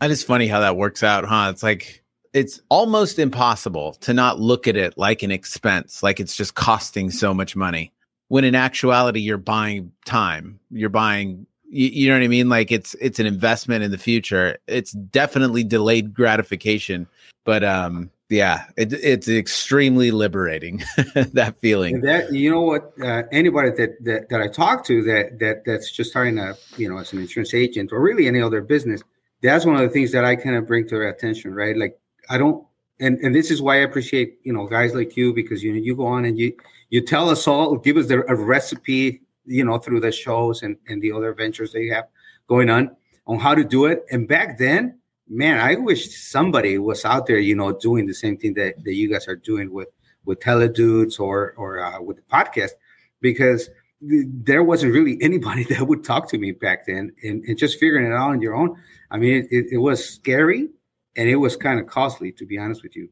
That 0.00 0.10
is 0.10 0.22
funny 0.22 0.46
how 0.46 0.60
that 0.60 0.76
works 0.76 1.02
out, 1.02 1.24
huh? 1.24 1.48
It's 1.50 1.62
like 1.62 2.02
it's 2.34 2.60
almost 2.68 3.18
impossible 3.18 3.94
to 3.94 4.12
not 4.12 4.38
look 4.38 4.68
at 4.68 4.76
it 4.76 4.98
like 4.98 5.22
an 5.22 5.30
expense, 5.30 6.02
like 6.02 6.20
it's 6.20 6.36
just 6.36 6.54
costing 6.54 7.10
so 7.10 7.32
much 7.32 7.56
money. 7.56 7.92
When 8.28 8.44
in 8.44 8.54
actuality, 8.54 9.20
you're 9.20 9.38
buying 9.38 9.92
time, 10.04 10.60
you're 10.70 10.90
buying, 10.90 11.46
you, 11.70 11.86
you, 11.86 12.08
know 12.08 12.16
what 12.16 12.24
I 12.24 12.28
mean? 12.28 12.50
Like 12.50 12.70
it's 12.70 12.94
it's 13.00 13.18
an 13.18 13.26
investment 13.26 13.84
in 13.84 13.90
the 13.90 13.98
future. 13.98 14.58
It's 14.66 14.92
definitely 14.92 15.64
delayed 15.64 16.12
gratification, 16.12 17.06
but 17.44 17.64
um, 17.64 18.10
yeah, 18.28 18.64
it, 18.76 18.92
it's 18.92 19.28
extremely 19.28 20.10
liberating 20.10 20.82
that 21.14 21.56
feeling. 21.60 21.96
And 21.96 22.04
that 22.04 22.32
you 22.32 22.50
know 22.50 22.62
what, 22.62 22.92
uh, 23.00 23.22
anybody 23.30 23.70
that, 23.70 24.04
that 24.04 24.28
that 24.30 24.40
I 24.40 24.48
talk 24.48 24.84
to 24.86 25.02
that 25.04 25.38
that 25.38 25.64
that's 25.64 25.92
just 25.92 26.10
starting 26.10 26.38
a 26.38 26.56
you 26.76 26.88
know 26.88 26.98
as 26.98 27.12
an 27.12 27.20
insurance 27.20 27.54
agent 27.54 27.92
or 27.92 28.00
really 28.00 28.26
any 28.26 28.42
other 28.42 28.60
business, 28.62 29.02
that's 29.42 29.64
one 29.64 29.76
of 29.76 29.82
the 29.82 29.90
things 29.90 30.10
that 30.12 30.24
I 30.24 30.34
kind 30.34 30.56
of 30.56 30.66
bring 30.66 30.88
to 30.88 30.96
their 30.96 31.08
attention, 31.08 31.54
right? 31.54 31.76
Like 31.76 31.98
I 32.28 32.36
don't, 32.36 32.66
and 32.98 33.18
and 33.20 33.32
this 33.32 33.52
is 33.52 33.62
why 33.62 33.76
I 33.76 33.82
appreciate 33.82 34.38
you 34.42 34.52
know 34.52 34.66
guys 34.66 34.92
like 34.92 35.16
you 35.16 35.32
because 35.32 35.62
you 35.62 35.72
know 35.72 35.78
you 35.78 35.94
go 35.94 36.06
on 36.06 36.24
and 36.24 36.36
you 36.36 36.56
you 36.90 37.02
tell 37.02 37.30
us 37.30 37.46
all, 37.46 37.76
give 37.76 37.96
us 37.96 38.08
the, 38.08 38.24
a 38.28 38.34
recipe, 38.34 39.22
you 39.44 39.64
know, 39.64 39.78
through 39.78 40.00
the 40.00 40.10
shows 40.10 40.62
and 40.62 40.76
and 40.88 41.00
the 41.00 41.12
other 41.12 41.32
ventures 41.32 41.72
that 41.72 41.80
you 41.80 41.94
have 41.94 42.06
going 42.48 42.70
on 42.70 42.96
on 43.28 43.38
how 43.38 43.54
to 43.54 43.62
do 43.62 43.86
it. 43.86 44.04
And 44.10 44.26
back 44.26 44.58
then, 44.58 44.98
man, 45.28 45.60
I 45.60 45.76
wish 45.76 46.16
somebody 46.16 46.78
was 46.78 47.04
out 47.04 47.26
there, 47.26 47.38
you 47.38 47.54
know, 47.54 47.72
doing 47.72 48.06
the 48.06 48.14
same 48.14 48.36
thing 48.36 48.54
that 48.54 48.84
that 48.84 48.94
you 48.94 49.10
guys 49.10 49.28
are 49.28 49.36
doing 49.36 49.72
with 49.72 49.88
with 50.24 50.40
teledudes 50.40 51.20
or 51.20 51.54
or 51.56 51.80
uh, 51.80 52.00
with 52.00 52.16
the 52.16 52.22
podcast 52.22 52.72
because 53.20 53.68
there 54.00 54.62
wasn't 54.62 54.92
really 54.92 55.18
anybody 55.22 55.64
that 55.64 55.86
would 55.86 56.04
talk 56.04 56.28
to 56.28 56.38
me 56.38 56.52
back 56.52 56.86
then 56.86 57.12
and, 57.22 57.42
and 57.44 57.58
just 57.58 57.78
figuring 57.80 58.04
it 58.04 58.14
out 58.14 58.28
on 58.28 58.42
your 58.42 58.54
own 58.54 58.76
i 59.10 59.16
mean 59.16 59.36
it, 59.36 59.46
it, 59.50 59.66
it 59.72 59.78
was 59.78 60.06
scary 60.06 60.68
and 61.16 61.28
it 61.28 61.36
was 61.36 61.56
kind 61.56 61.80
of 61.80 61.86
costly 61.86 62.30
to 62.32 62.46
be 62.46 62.58
honest 62.58 62.82
with 62.82 62.94
you. 62.94 63.08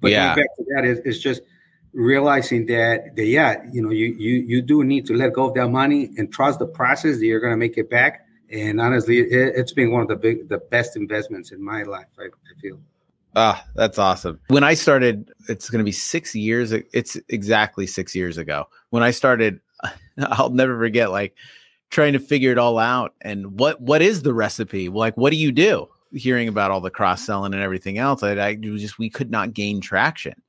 But 0.00 0.12
yeah. 0.12 0.34
back 0.34 0.46
to 0.56 0.64
that 0.74 0.84
is 0.84 1.00
it's 1.04 1.18
just 1.18 1.42
realizing 1.92 2.66
that, 2.66 3.16
that 3.16 3.26
yeah, 3.26 3.64
you 3.72 3.82
know, 3.82 3.90
you 3.90 4.14
you 4.18 4.38
you 4.40 4.62
do 4.62 4.84
need 4.84 5.06
to 5.06 5.14
let 5.14 5.32
go 5.32 5.48
of 5.48 5.54
that 5.54 5.68
money 5.68 6.10
and 6.16 6.32
trust 6.32 6.58
the 6.58 6.66
process 6.66 7.18
that 7.18 7.26
you're 7.26 7.40
going 7.40 7.52
to 7.52 7.56
make 7.56 7.76
it 7.76 7.90
back. 7.90 8.26
And 8.50 8.80
honestly, 8.80 9.18
it, 9.18 9.56
has 9.56 9.72
been 9.72 9.92
one 9.92 10.02
of 10.02 10.08
the 10.08 10.16
big, 10.16 10.48
the 10.48 10.58
best 10.58 10.96
investments 10.96 11.52
in 11.52 11.62
my 11.62 11.82
life. 11.82 12.06
I, 12.18 12.24
I 12.24 12.60
feel. 12.60 12.80
Ah, 13.36 13.64
that's 13.74 13.98
awesome. 13.98 14.40
When 14.48 14.64
I 14.64 14.74
started, 14.74 15.30
it's 15.48 15.68
going 15.68 15.80
to 15.80 15.84
be 15.84 15.92
six 15.92 16.34
years. 16.34 16.72
It's 16.72 17.16
exactly 17.28 17.86
six 17.86 18.14
years 18.14 18.38
ago. 18.38 18.68
When 18.90 19.02
I 19.02 19.10
started, 19.10 19.60
I'll 20.18 20.50
never 20.50 20.78
forget, 20.78 21.10
like 21.10 21.36
trying 21.90 22.14
to 22.14 22.18
figure 22.18 22.52
it 22.52 22.58
all 22.58 22.78
out. 22.78 23.14
And 23.20 23.58
what 23.58 23.80
what 23.80 24.02
is 24.02 24.22
the 24.22 24.34
recipe? 24.34 24.88
Like, 24.88 25.16
what 25.16 25.30
do 25.30 25.36
you 25.36 25.52
do? 25.52 25.88
hearing 26.12 26.48
about 26.48 26.70
all 26.70 26.80
the 26.80 26.90
cross 26.90 27.24
selling 27.24 27.54
and 27.54 27.62
everything 27.62 27.98
else, 27.98 28.22
I, 28.22 28.32
I 28.40 28.54
just 28.54 28.98
we 28.98 29.10
could 29.10 29.30
not 29.30 29.54
gain 29.54 29.80
traction. 29.80 30.40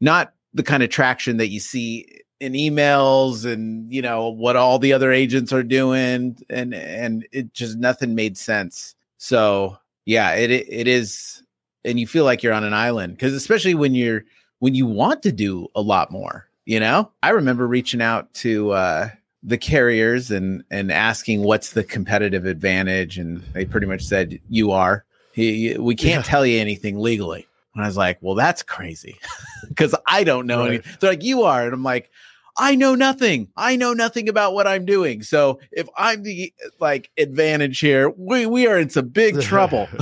Not 0.00 0.32
the 0.54 0.62
kind 0.62 0.82
of 0.82 0.90
traction 0.90 1.36
that 1.38 1.48
you 1.48 1.60
see 1.60 2.20
in 2.40 2.52
emails 2.52 3.44
and 3.44 3.92
you 3.92 4.00
know 4.00 4.28
what 4.28 4.54
all 4.56 4.78
the 4.78 4.92
other 4.92 5.12
agents 5.12 5.52
are 5.52 5.62
doing 5.64 6.36
and 6.48 6.72
and 6.74 7.26
it 7.32 7.52
just 7.52 7.76
nothing 7.78 8.14
made 8.14 8.38
sense 8.38 8.94
so 9.16 9.76
yeah 10.06 10.34
it 10.34 10.50
it 10.50 10.86
is 10.86 11.42
and 11.84 11.98
you 11.98 12.06
feel 12.06 12.24
like 12.24 12.42
you're 12.42 12.52
on 12.52 12.64
an 12.64 12.74
island 12.74 13.14
because 13.14 13.34
especially 13.34 13.74
when 13.74 13.94
you're 13.94 14.24
when 14.60 14.74
you 14.74 14.86
want 14.86 15.22
to 15.22 15.32
do 15.32 15.66
a 15.74 15.80
lot 15.82 16.12
more 16.12 16.48
you 16.64 16.78
know 16.78 17.10
i 17.24 17.30
remember 17.30 17.66
reaching 17.66 18.00
out 18.00 18.32
to 18.34 18.70
uh 18.70 19.08
the 19.42 19.58
carriers 19.58 20.30
and 20.30 20.62
and 20.70 20.92
asking 20.92 21.42
what's 21.42 21.72
the 21.72 21.82
competitive 21.84 22.46
advantage 22.46 23.18
and 23.18 23.42
they 23.52 23.64
pretty 23.64 23.86
much 23.86 24.02
said 24.04 24.38
you 24.48 24.70
are 24.70 25.04
we 25.36 25.94
can't 25.96 26.24
yeah. 26.24 26.30
tell 26.30 26.44
you 26.46 26.58
anything 26.60 26.98
legally 26.98 27.46
And 27.74 27.84
I 27.84 27.86
was 27.86 27.96
like, 27.96 28.18
well, 28.20 28.34
that's 28.34 28.62
crazy 28.64 29.16
because 29.68 29.94
I 30.08 30.24
don't 30.24 30.46
know 30.48 30.60
Right. 30.60 30.68
anything. 30.68 30.92
They're 30.98 31.10
like, 31.10 31.22
you 31.22 31.42
are. 31.44 31.62
And 31.64 31.72
I'm 31.72 31.84
like, 31.84 32.10
I 32.58 32.74
know 32.74 32.94
nothing. 32.94 33.48
I 33.56 33.76
know 33.76 33.92
nothing 33.92 34.28
about 34.28 34.52
what 34.52 34.66
I'm 34.66 34.84
doing. 34.84 35.22
So 35.22 35.60
if 35.70 35.88
I'm 35.96 36.22
the 36.24 36.52
like 36.80 37.10
advantage 37.16 37.78
here, 37.78 38.10
we, 38.10 38.46
we 38.46 38.66
are 38.66 38.78
in 38.78 38.90
some 38.90 39.08
big 39.08 39.40
trouble. 39.42 39.88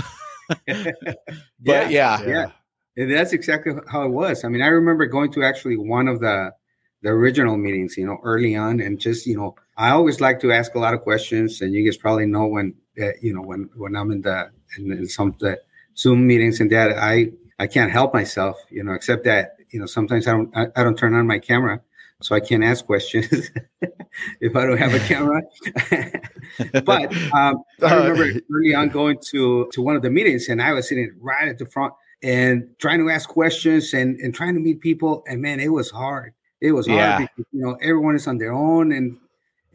But 1.59 1.91
yeah. 1.91 2.23
Yeah. 2.23 2.51
And 2.97 3.13
that's 3.13 3.33
exactly 3.33 3.73
how 3.89 4.05
it 4.05 4.11
was. 4.11 4.45
I 4.45 4.49
mean, 4.49 4.63
I 4.63 4.69
remember 4.69 5.07
going 5.07 5.33
to 5.33 5.43
actually 5.43 5.77
one 5.77 6.09
of 6.09 6.21
the 6.21 6.53
the 7.03 7.11
original 7.11 7.57
meetings, 7.57 7.97
you 7.97 8.07
know, 8.07 8.19
early 8.25 8.57
on, 8.57 8.81
and 8.81 8.99
just 8.99 9.27
you 9.27 9.37
know, 9.37 9.55
I 9.77 9.91
always 9.91 10.21
like 10.21 10.41
to 10.41 10.53
ask 10.53 10.75
a 10.75 10.79
lot 10.79 10.95
of 10.95 11.03
questions, 11.03 11.61
and 11.61 11.75
you 11.75 11.85
guys 11.85 11.97
probably 11.97 12.27
know 12.27 12.47
when 12.47 12.75
uh, 13.01 13.11
you 13.21 13.35
know 13.35 13.43
when 13.43 13.69
when 13.77 13.97
I'm 13.97 14.11
in 14.11 14.23
the 14.23 14.51
in, 14.79 14.93
in 14.93 15.09
some 15.09 15.29
of 15.29 15.39
the 15.39 15.61
Zoom 15.97 16.27
meetings 16.27 16.61
and 16.61 16.71
that 16.73 16.97
I 16.97 17.33
I 17.59 17.67
can't 17.67 17.91
help 17.91 18.15
myself, 18.15 18.57
you 18.71 18.83
know, 18.83 18.93
except 18.93 19.25
that 19.25 19.57
you 19.71 19.79
know 19.79 19.87
sometimes 19.87 20.27
I 20.27 20.33
don't 20.33 20.57
I, 20.57 20.67
I 20.75 20.83
don't 20.83 20.97
turn 20.97 21.15
on 21.15 21.27
my 21.27 21.39
camera, 21.39 21.83
so 22.23 22.35
I 22.35 22.41
can't 22.41 22.65
ask 22.65 22.85
questions 22.85 23.51
if 24.41 24.57
I 24.57 24.65
don't 24.67 24.79
have 24.79 24.95
a 24.95 24.99
camera. 25.01 25.43
but 26.85 27.15
um, 27.35 27.63
I 27.83 27.95
remember 27.95 28.41
early 28.55 28.75
on 28.75 28.89
going 28.89 29.19
to 29.31 29.69
to 29.73 29.83
one 29.83 29.97
of 29.97 30.03
the 30.03 30.11
meetings, 30.11 30.49
and 30.49 30.63
I 30.63 30.73
was 30.73 30.89
sitting 30.89 31.13
right 31.21 31.49
at 31.49 31.59
the 31.59 31.67
front 31.67 31.93
and 32.23 32.69
trying 32.79 32.99
to 33.01 33.11
ask 33.11 33.29
questions 33.29 33.93
and 33.95 34.19
and 34.21 34.35
trying 34.35 34.55
to 34.55 34.61
meet 34.61 34.81
people. 34.81 35.25
And 35.29 35.43
man, 35.43 35.61
it 35.61 35.69
was 35.69 35.91
hard. 35.91 36.33
It 36.61 36.73
was 36.73 36.87
hard 36.87 36.99
Yeah. 36.99 37.19
because 37.19 37.45
you 37.53 37.61
know 37.63 37.75
everyone 37.83 38.17
is 38.17 38.27
on 38.27 38.39
their 38.39 38.53
own, 38.53 38.93
and 38.93 39.19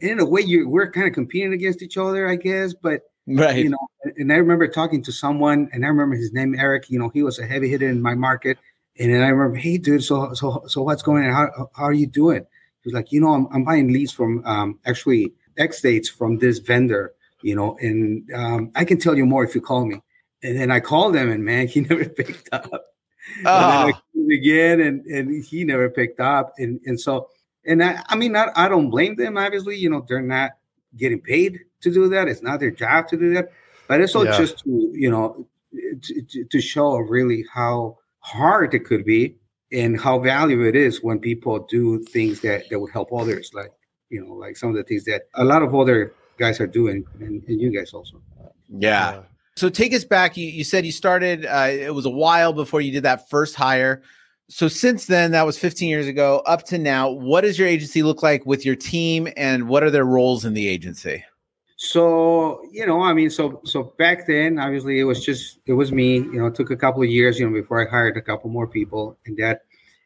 in 0.00 0.18
a 0.18 0.24
way, 0.24 0.40
you 0.40 0.68
we're 0.68 0.90
kind 0.90 1.06
of 1.06 1.12
competing 1.14 1.52
against 1.52 1.82
each 1.82 1.96
other, 1.96 2.28
I 2.28 2.36
guess. 2.36 2.74
But 2.74 3.02
Right. 3.28 3.62
you 3.62 3.68
know, 3.70 3.78
and 4.16 4.32
I 4.32 4.36
remember 4.36 4.66
talking 4.66 5.00
to 5.04 5.12
someone, 5.12 5.70
and 5.72 5.84
I 5.84 5.88
remember 5.88 6.16
his 6.16 6.32
name 6.32 6.56
Eric. 6.58 6.90
You 6.90 6.98
know, 6.98 7.08
he 7.10 7.22
was 7.22 7.38
a 7.38 7.46
heavy 7.46 7.68
hitter 7.68 7.88
in 7.88 8.02
my 8.02 8.16
market, 8.16 8.58
and 9.02 9.12
then 9.12 9.22
I 9.22 9.28
remember, 9.28 9.56
hey, 9.58 9.78
dude, 9.78 10.04
so 10.04 10.32
so 10.34 10.64
so 10.68 10.82
what's 10.82 11.02
going 11.02 11.24
on? 11.26 11.32
How 11.32 11.70
how 11.74 11.84
are 11.84 11.92
you 11.92 12.06
doing? 12.06 12.44
He 12.82 12.88
was 12.88 12.94
like, 12.94 13.12
you 13.12 13.20
know, 13.20 13.34
I'm 13.34 13.46
I'm 13.52 13.64
buying 13.64 13.92
leads 13.92 14.12
from 14.12 14.44
um 14.46 14.78
actually 14.86 15.32
X 15.58 15.78
states 15.78 16.08
from 16.08 16.38
this 16.38 16.58
vendor, 16.60 17.14
you 17.42 17.56
know, 17.56 17.76
and 17.80 18.30
um 18.34 18.70
I 18.74 18.84
can 18.84 18.98
tell 18.98 19.16
you 19.16 19.26
more 19.26 19.44
if 19.44 19.54
you 19.54 19.60
call 19.60 19.86
me. 19.86 20.02
And 20.42 20.58
then 20.58 20.70
I 20.70 20.80
called 20.80 21.16
him, 21.16 21.30
and 21.30 21.44
man, 21.44 21.68
he 21.72 21.80
never 21.82 22.04
picked 22.08 22.48
up. 22.52 22.70
And 23.52 23.70
then 23.70 23.82
I 23.82 23.92
Oh, 23.92 23.92
called 23.92 24.32
again, 24.32 24.80
and 24.80 25.04
and 25.06 25.44
he 25.44 25.64
never 25.64 25.90
picked 25.90 26.20
up, 26.20 26.54
and 26.58 26.80
and 26.86 27.00
so 27.00 27.28
and 27.66 27.82
I 27.82 28.02
I 28.08 28.16
mean, 28.16 28.32
not 28.32 28.50
I 28.56 28.68
don't 28.68 28.90
blame 28.90 29.16
them. 29.16 29.38
Obviously, 29.38 29.76
you 29.76 29.90
know, 29.90 30.04
they're 30.08 30.22
not 30.22 30.52
getting 30.96 31.20
paid 31.20 31.60
to 31.82 31.92
do 31.92 32.08
that. 32.10 32.28
It's 32.28 32.42
not 32.42 32.60
their 32.60 32.70
job 32.70 33.08
to 33.08 33.16
do 33.16 33.34
that. 33.34 33.50
But 33.88 34.00
it's 34.00 34.14
all 34.14 34.26
Yeah. 34.26 34.32
just 34.36 34.58
to 34.64 34.90
you 34.94 35.10
know 35.10 35.46
to- 36.02 36.44
to 36.44 36.60
show 36.60 36.96
really 36.98 37.44
how 37.52 37.98
hard 38.22 38.74
it 38.74 38.84
could 38.84 39.04
be 39.04 39.36
and 39.70 40.00
how 40.00 40.18
valuable 40.18 40.64
it 40.64 40.76
is 40.76 41.02
when 41.02 41.18
people 41.18 41.60
do 41.70 42.02
things 42.04 42.40
that 42.40 42.68
that 42.70 42.80
would 42.80 42.92
help 42.92 43.12
others, 43.12 43.50
like 43.54 43.70
you 44.10 44.24
know, 44.24 44.34
like 44.34 44.56
some 44.56 44.70
of 44.70 44.76
the 44.76 44.82
things 44.82 45.04
that 45.04 45.22
a 45.34 45.44
lot 45.44 45.62
of 45.62 45.74
other 45.74 46.14
guys 46.38 46.60
are 46.60 46.66
doing, 46.66 47.04
and, 47.20 47.42
and 47.46 47.60
you 47.60 47.70
guys 47.70 47.92
also. 47.92 48.20
yeah. 48.68 49.22
So 49.56 49.68
take 49.68 49.92
us 49.92 50.04
back. 50.04 50.36
You, 50.36 50.46
you 50.46 50.64
said 50.64 50.86
you 50.86 50.92
started, 50.92 51.44
uh, 51.44 51.68
it 51.70 51.94
was 51.94 52.06
a 52.06 52.10
while 52.10 52.52
before 52.52 52.80
you 52.80 52.90
did 52.90 53.02
that 53.02 53.28
first 53.28 53.54
hire. 53.54 54.02
So 54.48 54.68
since 54.68 55.06
then, 55.06 55.32
that 55.32 55.46
was 55.46 55.58
15 55.58 55.88
years 55.88 56.06
ago, 56.06 56.42
up 56.46 56.64
to 56.66 56.78
now, 56.78 57.10
what 57.10 57.42
does 57.42 57.58
your 57.58 57.68
agency 57.68 58.02
look 58.02 58.22
like 58.22 58.44
with 58.46 58.64
your 58.64 58.76
team 58.76 59.28
and 59.36 59.68
what 59.68 59.82
are 59.82 59.90
their 59.90 60.04
roles 60.04 60.44
in 60.44 60.54
the 60.54 60.66
agency? 60.68 61.24
So 61.84 62.62
you 62.70 62.86
know, 62.86 63.02
I 63.02 63.12
mean, 63.12 63.28
so 63.28 63.60
so 63.64 63.92
back 63.98 64.28
then, 64.28 64.60
obviously, 64.60 65.00
it 65.00 65.04
was 65.04 65.26
just 65.26 65.58
it 65.66 65.72
was 65.72 65.90
me. 65.90 66.18
You 66.18 66.34
know, 66.34 66.46
it 66.46 66.54
took 66.54 66.70
a 66.70 66.76
couple 66.76 67.02
of 67.02 67.08
years, 67.08 67.40
you 67.40 67.44
know, 67.44 67.52
before 67.52 67.84
I 67.84 67.90
hired 67.90 68.16
a 68.16 68.22
couple 68.22 68.50
more 68.50 68.68
people, 68.68 69.18
and 69.26 69.36
that, 69.38 69.62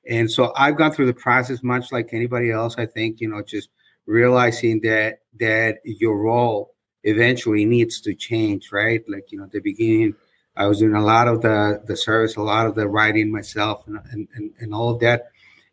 and 0.08 0.30
so 0.30 0.54
I've 0.56 0.78
gone 0.78 0.92
through 0.92 1.04
the 1.04 1.12
process 1.12 1.62
much 1.62 1.92
like 1.92 2.14
anybody 2.14 2.50
else. 2.50 2.76
I 2.78 2.86
think 2.86 3.20
you 3.20 3.28
know, 3.28 3.42
just 3.42 3.68
realizing 4.06 4.80
that 4.84 5.18
that 5.38 5.80
your 5.84 6.16
role 6.16 6.72
eventually 7.04 7.66
needs 7.66 8.00
to 8.00 8.14
change, 8.14 8.72
right? 8.72 9.04
Like 9.06 9.30
you 9.30 9.38
know, 9.38 9.46
the 9.52 9.60
beginning, 9.60 10.14
I 10.56 10.68
was 10.68 10.78
doing 10.78 10.94
a 10.94 11.04
lot 11.04 11.28
of 11.28 11.42
the 11.42 11.82
the 11.84 11.94
service, 11.94 12.36
a 12.36 12.40
lot 12.40 12.66
of 12.66 12.74
the 12.74 12.88
writing 12.88 13.30
myself, 13.30 13.86
and 13.86 13.98
and 14.12 14.28
and, 14.34 14.50
and 14.60 14.72
all 14.72 14.88
of 14.88 15.00
that. 15.00 15.24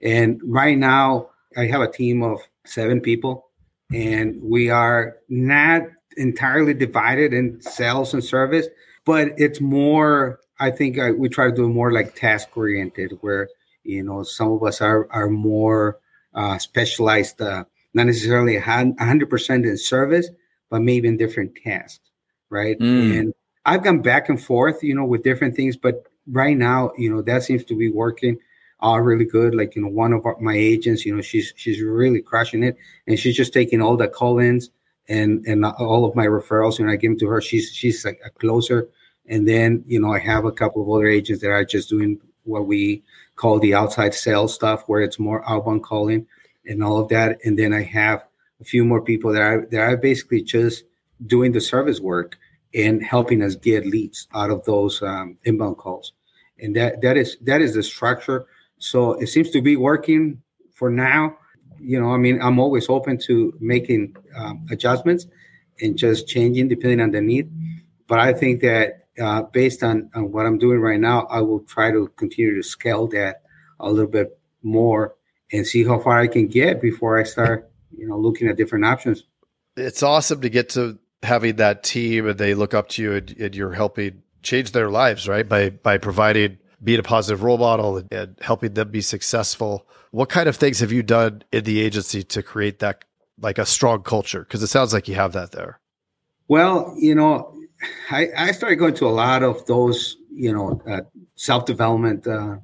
And 0.02 0.42
right 0.44 0.78
now, 0.78 1.30
I 1.56 1.68
have 1.68 1.80
a 1.80 1.90
team 1.90 2.24
of 2.24 2.42
seven 2.66 3.00
people 3.00 3.48
and 3.94 4.40
we 4.42 4.70
are 4.70 5.16
not 5.30 5.84
entirely 6.18 6.74
divided 6.74 7.34
in 7.34 7.60
sales 7.62 8.14
and 8.14 8.24
service 8.24 8.68
but 9.06 9.30
it's 9.38 9.60
more 9.62 10.40
i 10.60 10.70
think 10.70 11.00
I, 11.00 11.12
we 11.12 11.30
try 11.30 11.50
to 11.50 11.56
do 11.56 11.68
more 11.70 11.92
like 11.92 12.16
task 12.16 12.56
oriented 12.56 13.18
where 13.22 13.50
you 13.84 14.04
know 14.04 14.24
some 14.24 14.52
of 14.52 14.64
us 14.64 14.82
are 14.82 15.08
are 15.12 15.30
more 15.30 16.00
uh, 16.36 16.58
specialized 16.58 17.42
uh, 17.42 17.64
not 17.94 18.08
necessarily 18.08 18.56
a 18.58 18.62
100% 18.62 19.50
in 19.66 19.78
service 19.78 20.30
but 20.70 20.82
maybe 20.82 21.08
in 21.08 21.18
different 21.18 21.56
tasks 21.64 22.10
right 22.50 22.78
Mm. 22.80 23.20
and 23.20 23.34
i've 23.66 23.84
gone 23.84 24.02
back 24.02 24.30
and 24.30 24.42
forth 24.42 24.84
you 24.84 24.96
know 24.96 25.06
with 25.06 25.24
different 25.24 25.56
things 25.56 25.76
but 25.78 26.08
right 26.32 26.58
now 26.58 26.92
you 26.98 27.10
know 27.14 27.22
that 27.22 27.44
seems 27.44 27.64
to 27.66 27.76
be 27.78 27.90
working 27.90 28.38
uh, 28.84 28.98
really 28.98 29.26
good 29.26 29.56
like 29.56 29.76
you 29.76 29.82
know 29.82 29.88
one 29.88 30.14
of 30.14 30.26
our, 30.26 30.38
my 30.40 30.56
agents 30.56 31.06
you 31.06 31.16
know 31.16 31.22
she's 31.22 31.54
she's 31.56 31.82
really 31.82 32.22
crushing 32.22 32.64
it 32.64 32.76
and 33.08 33.18
she's 33.18 33.36
just 33.36 33.54
taking 33.54 33.82
all 33.82 33.96
the 33.96 34.08
call-ins 34.08 34.70
and 35.10 35.46
and 35.46 35.66
all 35.66 36.06
of 36.06 36.16
my 36.16 36.26
referrals 36.26 36.80
and 36.80 36.90
I 36.90 36.96
give 36.96 37.12
them 37.12 37.20
to 37.20 37.28
her. 37.28 37.42
She's 37.42 37.72
she's 37.72 38.06
like 38.06 38.20
a 38.26 38.30
closer, 38.30 38.90
and 39.28 39.48
then 39.48 39.84
you 39.86 40.00
know 40.00 40.14
I 40.14 40.20
have 40.20 40.46
a 40.46 40.52
couple 40.52 40.82
of 40.82 40.90
other 40.90 41.08
agents 41.08 41.42
that 41.42 41.50
are 41.50 41.66
just 41.66 41.90
doing 41.90 42.20
what 42.44 42.68
we 42.68 43.04
call 43.36 43.60
the 43.60 43.74
outside 43.74 44.14
sales 44.14 44.54
stuff, 44.54 44.84
where 44.88 45.02
it's 45.02 45.20
more 45.20 45.48
outbound 45.50 45.84
calling 45.84 46.28
and 46.66 46.84
all 46.84 47.00
of 47.00 47.10
that. 47.10 47.40
And 47.44 47.58
then 47.58 47.74
I 47.74 47.84
have 47.84 48.24
a 48.62 48.64
few 48.64 48.86
more 48.86 49.02
people 49.02 49.32
that 49.34 49.42
are 49.42 49.66
that 49.72 49.80
are 49.80 49.98
basically 49.98 50.42
just 50.42 50.84
doing 51.26 51.52
the 51.52 51.62
service 51.62 52.00
work 52.00 52.38
and 52.74 53.04
helping 53.04 53.42
us 53.44 53.56
get 53.56 53.86
leads 53.86 54.28
out 54.34 54.50
of 54.50 54.64
those 54.66 55.02
um, 55.02 55.38
inbound 55.44 55.78
calls. 55.78 56.14
And 56.60 56.76
that 56.76 57.02
that 57.02 57.18
is 57.18 57.38
that 57.42 57.62
is 57.62 57.74
the 57.74 57.84
structure. 57.84 58.46
So 58.84 59.14
it 59.14 59.28
seems 59.28 59.50
to 59.52 59.62
be 59.62 59.76
working 59.76 60.42
for 60.74 60.90
now 60.90 61.38
you 61.84 62.00
know, 62.00 62.14
I 62.14 62.18
mean, 62.18 62.42
I'm 62.42 62.60
always 62.60 62.90
open 62.90 63.18
to 63.26 63.54
making 63.60 64.16
um, 64.36 64.66
adjustments 64.72 65.28
and 65.82 65.98
just 65.98 66.28
changing 66.28 66.70
depending 66.70 67.02
on 67.02 67.12
the 67.12 67.22
need. 67.22 67.52
But 68.08 68.20
I 68.20 68.34
think 68.34 68.62
that 68.62 69.04
uh, 69.22 69.44
based 69.44 69.84
on, 69.84 70.10
on 70.16 70.32
what 70.32 70.46
I'm 70.46 70.58
doing 70.58 70.80
right 70.80 71.00
now, 71.00 71.28
I 71.30 71.42
will 71.42 71.60
try 71.62 71.92
to 71.92 72.08
continue 72.16 72.56
to 72.56 72.64
scale 72.64 73.08
that 73.08 73.42
a 73.80 73.92
little 73.92 74.10
bit 74.10 74.40
more 74.62 75.16
and 75.52 75.68
see 75.68 75.84
how 75.84 76.00
far 76.00 76.20
I 76.20 76.28
can 76.28 76.48
get 76.48 76.82
before 76.82 77.20
I 77.20 77.24
start, 77.24 77.70
you 77.96 78.08
know, 78.08 78.18
looking 78.18 78.48
at 78.48 78.56
different 78.56 78.86
options. 78.86 79.24
It's 79.76 80.04
awesome 80.04 80.42
to 80.42 80.50
get 80.50 80.70
to 80.70 81.00
having 81.22 81.58
that 81.58 81.84
team 81.84 82.28
and 82.28 82.38
they 82.38 82.54
look 82.54 82.74
up 82.74 82.90
to 82.90 83.02
you 83.02 83.14
and, 83.14 83.36
and 83.40 83.56
you're 83.56 83.74
helping 83.74 84.24
change 84.42 84.72
their 84.72 84.90
lives, 84.90 85.28
right? 85.28 85.48
By 85.48 85.70
by 85.70 85.98
providing 85.98 86.58
being 86.84 87.00
a 87.00 87.04
positive 87.04 87.44
role 87.44 87.58
model 87.58 87.98
and, 87.98 88.12
and 88.12 88.38
helping 88.42 88.74
them 88.74 88.90
be 88.90 89.02
successful. 89.02 89.88
What 90.12 90.30
kind 90.30 90.50
of 90.50 90.56
things 90.56 90.80
have 90.80 90.92
you 90.92 91.04
done 91.04 91.44
in 91.52 91.64
the 91.64 91.80
agency 91.82 92.24
to 92.24 92.44
create 92.44 92.80
that 92.80 93.06
like 93.40 93.58
a 93.58 93.66
strong 93.66 94.04
culture? 94.04 94.42
Because 94.42 94.62
it 94.62 94.68
sounds 94.68 94.94
like 94.94 95.08
you 95.08 95.16
have 95.16 95.34
that 95.34 95.52
there. 95.52 95.80
Well, 96.48 96.94
you 96.98 97.16
know, 97.16 97.56
I, 98.12 98.30
I 98.38 98.52
started 98.52 98.76
going 98.78 98.96
to 98.96 99.08
a 99.08 99.10
lot 99.10 99.44
of 99.44 99.66
those, 99.66 100.18
you 100.32 100.54
know, 100.54 100.82
uh, 100.88 101.02
self 101.36 101.66
development, 101.66 102.28
uh, 102.28 102.58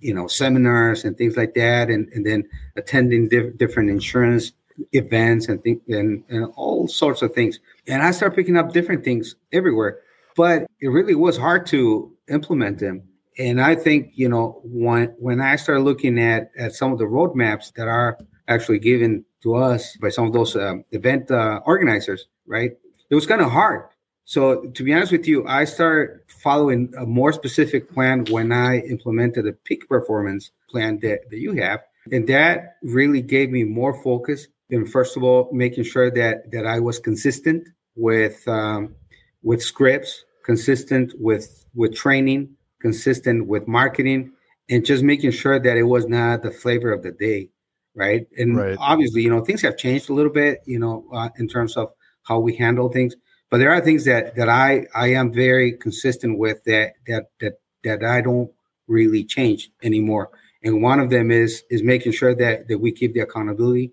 you 0.00 0.14
know, 0.14 0.26
seminars 0.26 1.04
and 1.04 1.16
things 1.16 1.36
like 1.36 1.54
that, 1.54 1.90
and, 1.90 2.08
and 2.12 2.24
then 2.24 2.48
attending 2.76 3.28
diff- 3.28 3.56
different 3.58 3.90
insurance 3.90 4.52
events 4.92 5.48
and 5.48 5.62
think 5.62 5.82
and, 5.88 6.22
and 6.28 6.52
all 6.56 6.86
sorts 6.88 7.22
of 7.22 7.32
things. 7.32 7.58
And 7.86 8.02
I 8.02 8.12
started 8.12 8.36
picking 8.36 8.56
up 8.56 8.72
different 8.72 9.04
things 9.04 9.34
everywhere, 9.52 9.98
but 10.36 10.66
it 10.80 10.88
really 10.88 11.14
was 11.14 11.36
hard 11.36 11.66
to 11.68 12.12
implement 12.28 12.78
them. 12.78 13.02
And 13.38 13.60
I 13.60 13.76
think, 13.76 14.12
you 14.14 14.28
know, 14.28 14.60
when 14.64 15.14
when 15.18 15.40
I 15.40 15.56
started 15.56 15.82
looking 15.82 16.18
at 16.18 16.50
at 16.58 16.74
some 16.74 16.92
of 16.92 16.98
the 16.98 17.04
roadmaps 17.04 17.72
that 17.74 17.86
are 17.88 18.18
actually 18.48 18.80
given 18.80 19.24
to 19.42 19.54
us 19.54 19.96
by 19.98 20.08
some 20.08 20.26
of 20.26 20.32
those 20.32 20.56
um, 20.56 20.84
event 20.90 21.30
uh, 21.30 21.60
organizers, 21.64 22.26
right? 22.46 22.72
It 23.10 23.14
was 23.14 23.26
kind 23.26 23.40
of 23.40 23.50
hard. 23.50 23.84
So 24.24 24.62
to 24.62 24.82
be 24.82 24.92
honest 24.92 25.12
with 25.12 25.26
you, 25.26 25.46
I 25.46 25.64
started 25.64 26.20
following 26.26 26.92
a 26.98 27.06
more 27.06 27.32
specific 27.32 27.90
plan 27.90 28.26
when 28.28 28.52
I 28.52 28.80
implemented 28.80 29.46
the 29.46 29.52
peak 29.52 29.88
performance 29.88 30.50
plan 30.68 30.98
that, 31.00 31.30
that 31.30 31.38
you 31.38 31.52
have. 31.52 31.80
And 32.12 32.28
that 32.28 32.76
really 32.82 33.22
gave 33.22 33.50
me 33.50 33.64
more 33.64 33.94
focus. 34.02 34.46
And 34.70 34.90
first 34.90 35.16
of 35.16 35.22
all, 35.22 35.48
making 35.52 35.84
sure 35.84 36.10
that 36.10 36.50
that 36.50 36.66
I 36.66 36.80
was 36.80 36.98
consistent 36.98 37.68
with 37.96 38.46
um, 38.48 38.94
with 39.42 39.62
scripts, 39.62 40.24
consistent 40.44 41.14
with 41.18 41.64
with 41.74 41.94
training, 41.94 42.56
consistent 42.80 43.46
with 43.46 43.66
marketing, 43.68 44.32
and 44.68 44.84
just 44.84 45.02
making 45.02 45.30
sure 45.32 45.58
that 45.58 45.76
it 45.76 45.84
was 45.84 46.06
not 46.06 46.42
the 46.42 46.50
flavor 46.50 46.92
of 46.92 47.02
the 47.02 47.12
day, 47.12 47.50
right? 47.94 48.26
And 48.38 48.56
Right. 48.56 48.78
obviously, 48.78 49.22
you 49.22 49.30
know, 49.30 49.44
things 49.44 49.62
have 49.62 49.76
changed 49.76 50.10
a 50.10 50.14
little 50.14 50.32
bit, 50.32 50.60
you 50.66 50.78
know, 50.78 51.06
uh, 51.12 51.30
in 51.38 51.48
terms 51.48 51.76
of 51.76 51.90
how 52.24 52.38
we 52.38 52.54
handle 52.56 52.88
things. 52.88 53.16
But 53.50 53.58
there 53.58 53.72
are 53.72 53.80
things 53.80 54.04
that 54.04 54.36
that 54.36 54.48
I 54.48 54.86
I 54.94 55.08
am 55.08 55.32
very 55.32 55.72
consistent 55.72 56.38
with 56.38 56.62
that 56.64 56.92
that 57.06 57.30
that 57.40 57.60
that 57.84 58.04
I 58.04 58.20
don't 58.20 58.50
really 58.86 59.24
change 59.24 59.70
anymore. 59.82 60.30
And 60.62 60.82
one 60.82 61.00
of 61.00 61.10
them 61.10 61.30
is 61.30 61.62
is 61.70 61.82
making 61.82 62.12
sure 62.12 62.34
that 62.34 62.68
that 62.68 62.78
we 62.78 62.92
keep 62.92 63.14
the 63.14 63.20
accountability 63.20 63.92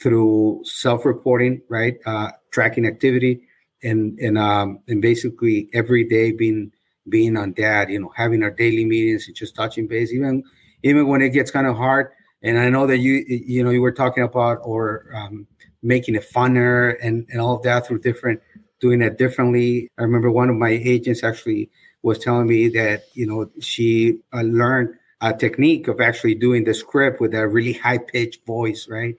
through 0.00 0.60
self-reporting, 0.64 1.62
right? 1.68 1.98
Uh, 2.04 2.30
tracking 2.50 2.86
activity, 2.86 3.42
and 3.82 4.18
and 4.18 4.36
um, 4.36 4.80
and 4.88 5.00
basically 5.00 5.68
every 5.72 6.04
day 6.04 6.32
being 6.32 6.72
being 7.08 7.36
on 7.36 7.54
that, 7.56 7.90
you 7.90 7.98
know, 8.00 8.12
having 8.16 8.42
our 8.42 8.50
daily 8.50 8.84
meetings 8.84 9.26
and 9.26 9.36
just 9.36 9.54
touching 9.54 9.86
base, 9.86 10.12
even 10.12 10.42
even 10.82 11.08
when 11.08 11.22
it 11.22 11.30
gets 11.30 11.50
kind 11.50 11.66
of 11.66 11.76
hard. 11.76 12.12
And 12.42 12.58
I 12.58 12.68
know 12.68 12.86
that 12.86 12.98
you 12.98 13.24
you 13.26 13.64
know 13.64 13.70
you 13.70 13.82
were 13.82 13.92
talking 13.92 14.22
about 14.22 14.58
or 14.62 15.06
um, 15.14 15.46
making 15.82 16.14
it 16.14 16.24
funner 16.34 16.96
and 17.02 17.26
and 17.30 17.40
all 17.40 17.56
of 17.56 17.62
that 17.62 17.86
through 17.86 18.00
different 18.00 18.40
doing 18.80 19.02
it 19.02 19.18
differently. 19.18 19.90
I 19.98 20.02
remember 20.02 20.30
one 20.30 20.50
of 20.50 20.56
my 20.56 20.70
agents 20.70 21.24
actually 21.24 21.70
was 22.02 22.18
telling 22.18 22.46
me 22.46 22.68
that 22.70 23.04
you 23.14 23.26
know 23.26 23.50
she 23.60 24.18
uh, 24.32 24.42
learned 24.42 24.94
a 25.20 25.32
technique 25.32 25.88
of 25.88 26.00
actually 26.00 26.34
doing 26.34 26.64
the 26.64 26.74
script 26.74 27.20
with 27.20 27.34
a 27.34 27.48
really 27.48 27.72
high 27.72 27.98
pitched 27.98 28.44
voice, 28.46 28.86
right? 28.88 29.16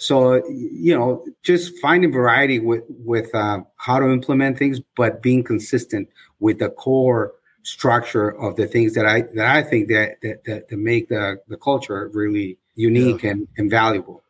So 0.00 0.42
you 0.48 0.98
know, 0.98 1.22
just 1.42 1.78
finding 1.78 2.10
variety 2.10 2.58
with 2.58 2.84
with 2.88 3.34
uh, 3.34 3.60
how 3.76 3.98
to 3.98 4.10
implement 4.10 4.58
things, 4.58 4.80
but 4.96 5.22
being 5.22 5.44
consistent 5.44 6.08
with 6.40 6.58
the 6.58 6.70
core 6.70 7.34
structure 7.64 8.30
of 8.40 8.56
the 8.56 8.66
things 8.66 8.94
that 8.94 9.04
I 9.04 9.22
that 9.34 9.46
I 9.46 9.62
think 9.62 9.88
that 9.88 10.16
that 10.22 10.44
that, 10.44 10.68
that 10.68 10.76
make 10.78 11.08
the 11.08 11.38
the 11.48 11.58
culture 11.58 12.10
really 12.14 12.56
unique 12.76 13.22
yeah. 13.22 13.32
and, 13.32 13.48
and 13.58 13.70
valuable. 13.70 14.22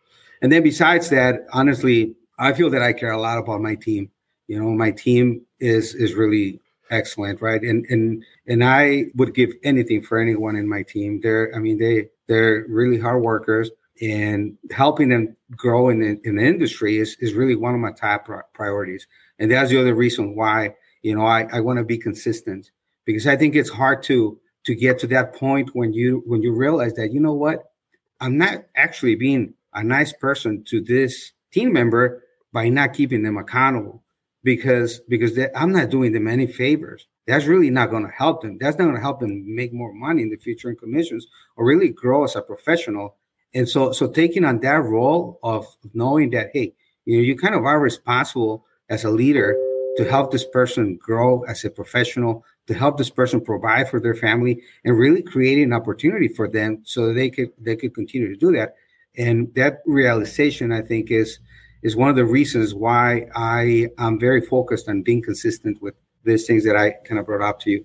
And 0.43 0.51
then 0.51 0.65
besides 0.65 1.09
that, 1.11 1.47
honestly, 1.53 2.17
I 2.37 2.53
feel 2.53 2.71
that 2.71 2.83
I 2.83 2.93
care 2.93 3.13
a 3.13 3.21
lot 3.21 3.39
about 3.39 3.61
my 3.61 3.77
team. 3.77 4.11
You 4.49 4.59
know, 4.59 4.71
my 4.71 4.91
team 4.91 5.43
is 5.61 5.95
is 5.95 6.15
really 6.15 6.61
excellent, 6.91 7.41
right? 7.41 7.63
And 7.63 7.87
and 7.91 8.25
and 8.49 8.65
I 8.65 9.05
would 9.15 9.35
give 9.35 9.53
anything 9.63 10.03
for 10.03 10.19
anyone 10.19 10.57
in 10.57 10.69
my 10.69 10.83
team. 10.83 11.21
They're, 11.21 11.55
I 11.55 11.61
mean, 11.61 11.79
they 11.79 12.09
they're 12.27 12.67
really 12.69 12.99
hard 12.99 13.23
workers, 13.23 13.71
and 14.01 14.57
helping 14.71 15.11
them 15.11 15.37
grow 15.57 15.89
in 15.91 16.01
the, 16.01 16.21
in 16.25 16.37
the 16.37 16.45
industry 16.45 16.99
is 16.99 17.17
is 17.21 17.35
really 17.35 17.57
one 17.57 17.75
of 17.75 17.81
my 17.81 17.93
top 17.93 18.29
priorities. 18.55 19.07
And 19.39 19.51
that's 19.51 19.71
the 19.71 19.81
other 19.81 19.95
reason 19.95 20.35
why 20.35 20.75
you 21.03 21.15
know 21.15 21.27
I 21.27 21.47
I 21.53 21.61
want 21.61 21.79
to 21.79 21.85
be 21.85 21.99
consistent 21.99 22.71
because 23.05 23.27
I 23.27 23.37
think 23.37 23.55
it's 23.55 23.71
hard 23.71 24.03
to 24.05 24.39
to 24.65 24.75
get 24.75 24.99
to 25.01 25.07
that 25.09 25.35
point 25.35 25.71
when 25.75 25.93
you 25.93 26.23
when 26.27 26.43
you 26.43 26.53
realize 26.53 26.95
that 26.95 27.13
you 27.13 27.21
know 27.21 27.35
what 27.35 27.73
I'm 28.21 28.37
not 28.37 28.65
actually 28.77 29.15
being 29.15 29.55
a 29.75 29.83
nice 29.83 30.13
person 30.13 30.65
to 30.65 30.81
this 30.81 31.33
team 31.53 31.73
member 31.73 32.25
by 32.53 32.69
not 32.69 32.93
keeping 32.93 33.23
them 33.23 33.39
accountable 33.39 34.03
because 34.43 35.01
because 35.09 35.35
they, 35.35 35.49
I'm 35.55 35.73
not 35.73 35.91
doing 35.91 36.13
them 36.13 36.29
any 36.29 36.47
favors. 36.47 37.07
That's 37.27 37.47
really 37.47 37.71
not 37.71 37.91
going 37.91 38.05
to 38.05 38.13
help 38.13 38.43
them. 38.43 38.59
That's 38.59 38.77
not 38.79 38.85
going 38.85 38.97
to 38.97 39.01
help 39.01 39.21
them 39.21 39.45
make 39.55 39.73
more 39.73 39.93
money 39.93 40.23
in 40.23 40.31
the 40.31 40.37
future 40.37 40.71
in 40.71 40.77
commissions 40.77 41.27
or 41.57 41.65
really 41.65 41.91
grow 41.91 42.25
as 42.25 42.37
a 42.37 42.43
professional. 42.43 43.17
And 43.55 43.69
so 43.69 43.93
so 43.93 44.09
taking 44.09 44.45
on 44.45 44.61
that 44.61 44.83
role 44.85 45.39
of 45.43 45.67
knowing 45.95 46.31
that 46.31 46.51
hey, 46.53 46.75
you 47.05 47.17
know, 47.17 47.23
you 47.23 47.37
kind 47.37 47.55
of 47.55 47.65
are 47.65 47.81
responsible 47.81 48.65
as 48.89 49.05
a 49.05 49.11
leader 49.11 49.57
to 49.97 50.05
help 50.05 50.31
this 50.31 50.45
person 50.45 50.97
grow 50.97 51.43
as 51.43 51.65
a 51.65 51.71
professional, 51.71 52.45
to 52.67 52.75
help 52.75 52.97
this 52.97 53.11
person 53.11 53.41
provide 53.41 53.89
for 53.89 54.01
their 54.01 54.15
family, 54.15 54.63
and 54.85 54.97
really 54.97 55.23
create 55.23 55.63
an 55.63 55.73
opportunity 55.73 56.29
for 56.29 56.49
them 56.49 56.81
so 56.85 57.13
they 57.13 57.31
could 57.31 57.51
they 57.59 57.77
could 57.77 57.95
continue 57.95 58.29
to 58.29 58.37
do 58.37 58.53
that. 58.53 58.75
And 59.17 59.53
that 59.55 59.81
realization, 59.87 60.73
I 60.73 60.83
think, 60.83 61.11
is 61.11 61.39
is 61.83 61.97
one 61.97 62.11
of 62.11 62.17
the 62.17 62.25
reasons 62.25 62.75
why 62.75 63.27
I 63.35 63.89
am 63.99 64.21
very 64.21 64.41
focused 64.41 64.89
on 64.89 65.03
being 65.03 65.23
consistent 65.23 65.81
with 65.83 65.95
these 66.25 66.47
things 66.47 66.65
that 66.65 66.77
I 66.77 66.93
kind 67.07 67.19
of 67.19 67.27
brought 67.27 67.47
up 67.47 67.61
to 67.61 67.71
you. 67.71 67.85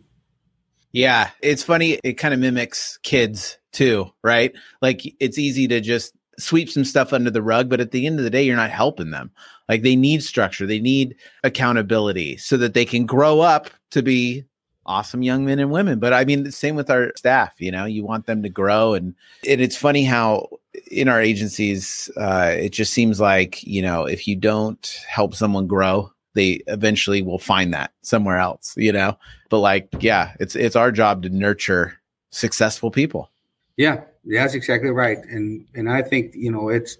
Yeah, 0.95 1.31
it's 1.41 1.61
funny. 1.61 1.99
It 2.05 2.13
kind 2.13 2.33
of 2.33 2.39
mimics 2.39 2.97
kids 3.03 3.57
too, 3.73 4.13
right? 4.23 4.53
Like 4.81 5.01
it's 5.19 5.37
easy 5.37 5.67
to 5.67 5.81
just 5.81 6.13
sweep 6.39 6.69
some 6.69 6.85
stuff 6.85 7.11
under 7.11 7.29
the 7.29 7.41
rug, 7.41 7.67
but 7.67 7.81
at 7.81 7.91
the 7.91 8.07
end 8.07 8.17
of 8.17 8.23
the 8.23 8.29
day, 8.29 8.43
you're 8.43 8.55
not 8.55 8.71
helping 8.71 9.11
them. 9.11 9.29
Like 9.67 9.81
they 9.81 9.97
need 9.97 10.23
structure, 10.23 10.65
they 10.65 10.79
need 10.79 11.17
accountability 11.43 12.37
so 12.37 12.55
that 12.55 12.75
they 12.75 12.85
can 12.85 13.05
grow 13.05 13.41
up 13.41 13.69
to 13.91 14.01
be 14.01 14.45
awesome 14.85 15.21
young 15.21 15.43
men 15.43 15.59
and 15.59 15.69
women. 15.69 15.99
But 15.99 16.13
I 16.13 16.23
mean, 16.23 16.43
the 16.43 16.51
same 16.53 16.77
with 16.77 16.89
our 16.89 17.11
staff, 17.17 17.55
you 17.57 17.71
know, 17.71 17.83
you 17.83 18.05
want 18.05 18.25
them 18.25 18.41
to 18.43 18.49
grow. 18.49 18.93
And, 18.93 19.15
and 19.45 19.59
it's 19.59 19.75
funny 19.75 20.05
how 20.05 20.47
in 20.89 21.09
our 21.09 21.19
agencies, 21.21 22.09
uh, 22.15 22.53
it 22.57 22.69
just 22.69 22.93
seems 22.93 23.19
like, 23.19 23.61
you 23.63 23.81
know, 23.81 24.05
if 24.05 24.29
you 24.29 24.37
don't 24.37 25.03
help 25.09 25.35
someone 25.35 25.67
grow, 25.67 26.13
they 26.35 26.61
eventually 26.67 27.21
will 27.21 27.39
find 27.39 27.73
that 27.73 27.91
somewhere 28.03 28.37
else, 28.37 28.73
you 28.77 28.91
know? 28.91 29.17
But 29.49 29.59
like, 29.59 29.89
yeah, 29.99 30.33
it's, 30.39 30.55
it's 30.55 30.75
our 30.75 30.91
job 30.91 31.23
to 31.23 31.29
nurture 31.29 31.99
successful 32.29 32.91
people. 32.91 33.31
Yeah, 33.77 34.01
that's 34.23 34.53
exactly 34.53 34.91
right. 34.91 35.17
And, 35.25 35.65
and 35.73 35.89
I 35.89 36.03
think, 36.03 36.35
you 36.35 36.51
know, 36.51 36.69
it's, 36.69 36.97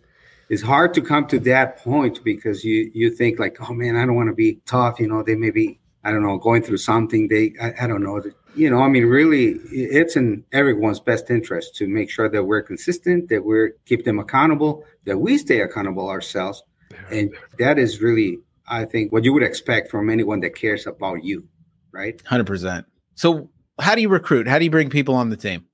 it's 0.49 0.63
hard 0.63 0.93
to 0.95 1.01
come 1.01 1.27
to 1.27 1.39
that 1.41 1.77
point 1.77 2.23
because 2.23 2.65
you, 2.65 2.89
you 2.93 3.11
think 3.11 3.37
like, 3.37 3.57
oh 3.61 3.73
man, 3.73 3.95
I 3.95 4.05
don't 4.05 4.15
want 4.15 4.29
to 4.29 4.35
be 4.35 4.59
tough. 4.65 4.99
You 4.99 5.07
know, 5.07 5.21
they 5.21 5.35
may 5.35 5.51
be 5.51 5.79
I 6.05 6.11
don't 6.11 6.21
know, 6.21 6.37
going 6.37 6.61
through 6.61 6.77
something. 6.77 7.27
They, 7.27 7.53
I, 7.59 7.73
I 7.81 7.87
don't 7.87 8.03
know. 8.03 8.21
You 8.55 8.69
know, 8.69 8.81
I 8.81 8.87
mean, 8.87 9.05
really, 9.05 9.59
it's 9.71 10.15
in 10.15 10.45
everyone's 10.51 10.99
best 10.99 11.31
interest 11.31 11.75
to 11.77 11.87
make 11.87 12.11
sure 12.11 12.29
that 12.29 12.43
we're 12.43 12.61
consistent, 12.61 13.27
that 13.29 13.43
we're 13.43 13.71
keep 13.85 14.05
them 14.05 14.19
accountable, 14.19 14.85
that 15.05 15.17
we 15.17 15.39
stay 15.39 15.61
accountable 15.61 16.07
ourselves, 16.07 16.63
and 17.09 17.35
that 17.57 17.79
is 17.79 18.01
really, 18.01 18.37
I 18.67 18.85
think, 18.85 19.11
what 19.11 19.23
you 19.23 19.33
would 19.33 19.43
expect 19.43 19.89
from 19.89 20.09
anyone 20.09 20.39
that 20.41 20.55
cares 20.55 20.87
about 20.87 21.23
you, 21.23 21.47
right? 21.91 22.21
Hundred 22.25 22.47
percent. 22.47 22.85
So, 23.15 23.49
how 23.79 23.95
do 23.95 24.01
you 24.01 24.09
recruit? 24.09 24.47
How 24.47 24.59
do 24.59 24.65
you 24.65 24.71
bring 24.71 24.89
people 24.89 25.15
on 25.15 25.29
the 25.29 25.37
team? 25.37 25.65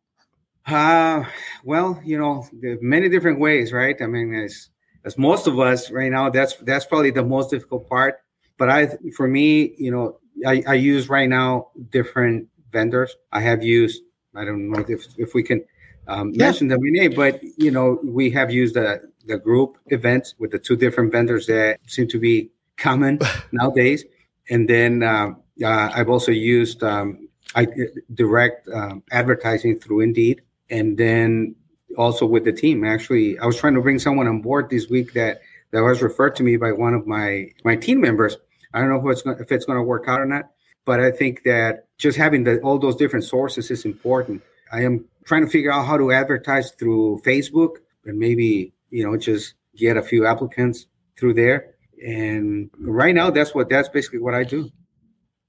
Uh, 0.66 1.24
well, 1.64 2.00
you 2.04 2.18
know, 2.18 2.48
many 2.82 3.10
different 3.10 3.40
ways, 3.40 3.74
right? 3.74 4.00
I 4.02 4.08
mean, 4.08 4.34
as 4.36 4.70
as 5.06 5.18
most 5.18 5.48
of 5.48 5.60
us 5.60 5.90
right 5.90 6.12
now, 6.12 6.30
that's 6.30 6.56
that's 6.58 6.86
probably 6.86 7.12
the 7.12 7.24
most 7.24 7.50
difficult 7.50 7.90
part. 7.90 8.20
But 8.58 8.70
I, 8.70 8.90
for 9.16 9.28
me, 9.28 9.74
you 9.78 9.90
know, 9.90 10.20
I, 10.46 10.64
I 10.68 10.74
use 10.76 11.10
right 11.10 11.28
now 11.28 11.70
different 11.90 12.48
vendors. 12.72 13.16
I 13.32 13.42
have 13.42 13.64
used, 13.64 14.04
I 14.36 14.46
don't 14.46 14.70
know 14.70 14.86
if, 14.88 15.06
if 15.18 15.34
we 15.34 15.44
can 15.44 15.64
um, 16.08 16.32
yeah. 16.34 16.46
mention 16.46 16.68
them 16.68 16.80
in 16.86 16.94
name, 16.94 17.14
but 17.16 17.42
you 17.58 17.72
know, 17.72 18.00
we 18.04 18.30
have 18.32 18.52
used 18.52 18.76
the, 18.76 19.02
the 19.26 19.38
group 19.38 19.78
events 19.88 20.36
with 20.40 20.52
the 20.52 20.60
two 20.60 20.76
different 20.76 21.12
vendors 21.12 21.48
that 21.48 21.80
seem 21.88 22.08
to 22.10 22.20
be 22.20 22.52
common 22.82 23.20
nowadays. 23.52 24.06
And 24.50 24.70
then 24.70 25.04
uh, 25.04 25.34
uh, 25.64 25.92
I've 25.94 26.10
also 26.10 26.32
used 26.32 26.84
um, 26.84 27.30
I, 27.56 27.68
direct 28.14 28.68
um, 28.70 29.04
advertising 29.12 29.80
through 29.80 30.02
Indeed. 30.02 30.42
And 30.70 30.98
then 30.98 31.56
also 31.98 32.26
with 32.26 32.46
the 32.46 32.54
team, 32.54 32.84
actually, 32.84 33.38
I 33.40 33.46
was 33.46 33.58
trying 33.58 33.76
to 33.76 33.82
bring 33.82 34.00
someone 34.00 34.28
on 34.28 34.42
board 34.42 34.70
this 34.70 34.90
week 34.90 35.14
that, 35.14 35.42
that 35.72 35.82
was 35.82 36.02
referred 36.02 36.36
to 36.38 36.44
me 36.44 36.58
by 36.58 36.72
one 36.72 36.94
of 36.94 37.08
my, 37.08 37.52
my 37.64 37.76
team 37.76 38.02
members 38.02 38.38
I 38.74 38.80
don't 38.80 38.90
know 38.90 39.10
if 39.10 39.12
it's 39.12 39.22
going, 39.22 39.38
if 39.40 39.52
it's 39.52 39.66
going 39.66 39.78
to 39.78 39.84
work 39.84 40.06
out 40.08 40.22
or 40.22 40.26
not, 40.26 40.50
but 40.86 41.00
I 41.00 41.12
think 41.12 41.44
that 41.44 41.88
just 41.98 42.18
having 42.18 42.44
the, 42.44 42.60
all 42.62 42.80
those 42.80 42.96
different 42.96 43.26
sources 43.26 43.70
is 43.70 43.86
important. 43.86 44.42
I 44.72 44.84
am 44.84 45.06
trying 45.26 45.46
to 45.46 45.52
figure 45.52 45.72
out 45.72 45.86
how 45.86 45.98
to 45.98 46.12
advertise 46.12 46.72
through 46.72 47.22
Facebook 47.26 47.78
and 48.06 48.18
maybe 48.18 48.74
you 48.90 49.06
know 49.06 49.18
just 49.18 49.56
get 49.76 49.98
a 49.98 50.02
few 50.02 50.26
applicants 50.26 50.88
through 51.18 51.34
there. 51.34 51.71
And 52.02 52.70
right 52.80 53.14
now, 53.14 53.30
that's 53.30 53.54
what 53.54 53.70
that's 53.70 53.90
basically 53.90 54.20
what 54.20 54.34
I 54.34 54.44
do. 54.44 54.70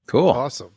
Cool, 0.07 0.29
awesome. 0.29 0.71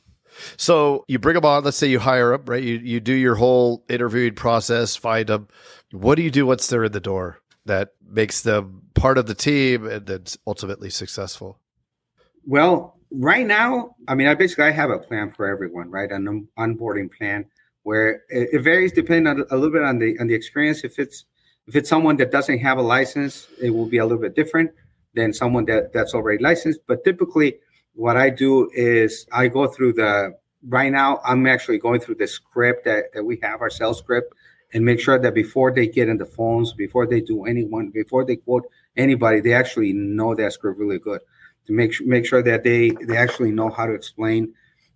So 0.57 1.05
you 1.09 1.19
bring 1.19 1.35
them 1.35 1.45
on. 1.45 1.65
Let's 1.65 1.77
say 1.77 1.89
you 1.89 1.99
hire 1.99 2.33
them, 2.33 2.45
right? 2.47 2.63
You 2.63 2.77
you 2.77 3.01
do 3.01 3.13
your 3.13 3.35
whole 3.35 3.85
interviewing 3.89 4.35
process, 4.35 4.97
find 4.97 5.29
them. 5.29 5.49
What 5.93 6.17
do 6.17 6.23
you 6.23 6.31
do 6.31 6.47
once 6.47 6.67
they're 6.67 6.85
in 6.85 6.93
the 6.93 7.01
door 7.01 7.41
that 7.65 7.91
makes 8.09 8.43
them 8.43 8.83
part 8.95 9.19
of 9.19 9.27
the 9.27 9.35
team 9.35 9.87
and 9.87 10.07
then 10.07 10.25
ultimately 10.47 10.91
successful? 10.91 11.59
Well, 12.47 12.99
right 13.11 13.47
now, 13.47 13.97
I 14.09 14.15
mean, 14.15 14.29
I 14.29 14.35
basically 14.35 14.65
I 14.65 14.71
have 14.71 14.91
a 14.91 14.99
plan 14.99 15.33
for 15.33 15.47
everyone, 15.47 15.91
right? 15.91 16.11
An 16.11 16.49
onboarding 16.59 17.11
plan 17.17 17.47
where 17.83 18.23
it, 18.29 18.49
it 18.53 18.63
varies 18.63 18.93
depending 18.93 19.27
on 19.27 19.45
a 19.51 19.55
little 19.55 19.73
bit 19.73 19.83
on 19.83 19.99
the 19.99 20.19
on 20.21 20.27
the 20.27 20.35
experience. 20.35 20.85
If 20.85 20.99
it's 20.99 21.25
if 21.67 21.77
it's 21.77 21.89
someone 21.89 22.17
that 22.19 22.31
doesn't 22.31 22.59
have 22.59 22.79
a 22.79 22.83
license, 22.83 23.49
it 23.61 23.71
will 23.71 23.87
be 23.87 23.99
a 23.99 24.05
little 24.05 24.23
bit 24.23 24.37
different 24.37 24.71
than 25.17 25.33
someone 25.33 25.65
that 25.65 25.93
that's 25.93 26.15
already 26.15 26.43
licensed. 26.43 26.81
But 26.87 27.03
typically, 27.03 27.59
what 27.95 28.17
I 28.17 28.31
do 28.31 28.71
is 28.75 29.27
I 29.33 29.49
go 29.49 29.67
through 29.67 29.95
the 29.95 30.37
right 30.69 30.93
now. 30.93 31.21
I'm 31.25 31.47
actually 31.47 31.79
going 31.79 32.01
through 32.01 32.17
the 32.17 32.29
script 32.29 32.85
that 32.85 33.13
that 33.15 33.25
we 33.25 33.41
have 33.43 33.61
our 33.61 33.71
sales 33.71 33.99
script 33.99 34.33
and 34.73 34.85
make 34.85 35.01
sure 35.01 35.19
that 35.19 35.35
before 35.35 35.73
they 35.73 35.89
get 35.89 36.09
in 36.09 36.19
the 36.19 36.27
phones, 36.27 36.73
before 36.73 37.07
they 37.07 37.21
do 37.21 37.47
anyone, 37.47 37.91
before 37.91 38.25
they 38.25 38.37
quote 38.37 38.65
anybody, 38.97 39.41
they 39.41 39.55
actually 39.55 39.93
know 39.93 40.35
that 40.35 40.53
script 40.53 40.79
really 40.79 40.99
good 40.99 41.21
to 41.67 41.73
make 41.73 42.01
make 42.07 42.27
sure 42.27 42.43
that 42.43 42.63
they 42.63 42.91
they 42.91 43.17
actually 43.17 43.51
know 43.51 43.71
how 43.71 43.87
to 43.87 43.95
explain 43.95 44.53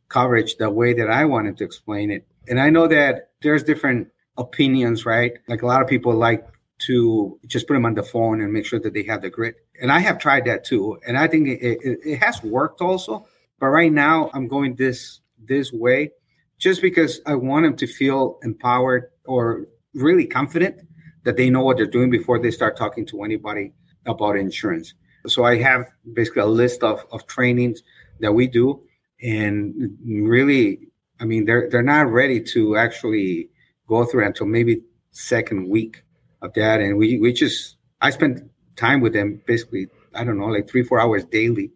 coverage 0.09 0.57
the 0.57 0.69
way 0.69 0.93
that 0.93 1.11
I 1.11 1.25
wanted 1.25 1.57
to 1.59 1.65
explain 1.65 2.11
it. 2.11 2.27
And 2.49 2.61
I 2.61 2.69
know 2.71 2.87
that 2.89 3.31
there's 3.43 3.63
different 3.63 4.09
opinions, 4.37 5.07
right? 5.07 5.33
Like 5.49 5.63
a 5.63 5.67
lot 5.67 5.83
of 5.83 5.89
people 5.89 6.15
like 6.15 6.47
to 6.87 7.39
just 7.47 7.67
put 7.67 7.75
them 7.75 7.87
on 7.87 7.95
the 7.95 8.03
phone 8.03 8.41
and 8.41 8.53
make 8.53 8.67
sure 8.67 8.81
that 8.81 8.95
they 8.95 9.03
have 9.05 9.23
the 9.23 9.31
grit. 9.31 9.57
And 9.81 9.91
I 9.91 10.01
have 10.01 10.19
tried 10.19 10.45
that 10.45 10.65
too, 10.65 10.99
and 11.07 11.17
I 11.17 11.27
think 11.27 11.49
it, 11.49 11.79
it, 11.83 11.99
it 12.05 12.17
has 12.19 12.43
worked 12.43 12.81
also. 12.81 13.27
But 13.59 13.69
right 13.69 13.93
now, 13.93 14.31
I'm 14.35 14.49
going 14.49 14.77
this 14.77 15.21
this 15.43 15.73
way 15.73 16.13
just 16.59 16.83
because 16.83 17.21
I 17.27 17.35
want 17.35 17.65
them 17.65 17.77
to 17.77 17.87
feel 17.87 18.39
empowered 18.43 19.11
or 19.27 19.67
really 19.95 20.27
confident 20.27 20.81
that 21.25 21.37
they 21.37 21.51
know 21.51 21.63
what 21.63 21.79
they're 21.79 21.87
doing 21.87 22.11
before 22.11 22.39
they 22.39 22.51
start 22.51 22.77
talking 22.77 23.07
to 23.07 23.23
anybody 23.23 23.73
about 24.07 24.37
insurance. 24.37 24.95
So 25.27 25.45
I 25.45 25.57
have 25.57 25.87
basically 26.13 26.43
a 26.43 26.47
list 26.47 26.83
of, 26.83 27.05
of 27.13 27.27
trainings 27.27 27.83
that 28.21 28.33
we 28.33 28.47
do. 28.47 28.83
And 29.23 29.99
really, 30.05 30.89
I 31.19 31.25
mean, 31.25 31.45
they're 31.45 31.69
they're 31.71 31.83
not 31.83 32.11
ready 32.11 32.41
to 32.55 32.77
actually 32.77 33.51
go 33.87 34.05
through 34.05 34.25
until 34.27 34.47
maybe 34.47 34.83
second 35.11 35.69
week 35.69 36.03
of 36.41 36.55
that. 36.55 36.81
And 36.81 36.97
we 36.97 37.19
we 37.19 37.33
just 37.33 37.77
I 38.01 38.11
spend 38.11 38.49
time 38.81 39.01
with 39.01 39.13
them 39.13 39.41
basically, 39.47 39.89
I 40.15 40.25
don't 40.25 40.39
know, 40.39 40.47
like 40.47 40.69
three, 40.69 40.83
four 40.83 41.01
hours 41.01 41.25
daily, 41.25 41.71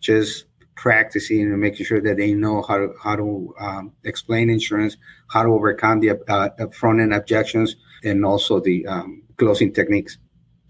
just 0.00 0.44
practicing 0.74 1.42
and 1.42 1.60
making 1.60 1.84
sure 1.84 2.00
that 2.00 2.16
they 2.16 2.32
know 2.32 2.62
how 2.62 2.76
to 2.78 2.94
how 3.02 3.16
to 3.16 3.54
um, 3.60 3.92
explain 4.04 4.50
insurance, 4.50 4.96
how 5.28 5.42
to 5.42 5.48
overcome 5.50 6.00
the 6.00 6.10
uh, 6.28 6.50
front 6.68 7.00
end 7.00 7.14
objections, 7.14 7.76
and 8.04 8.24
also 8.24 8.60
the 8.60 8.86
um, 8.86 9.22
closing 9.36 9.72
techniques. 9.72 10.18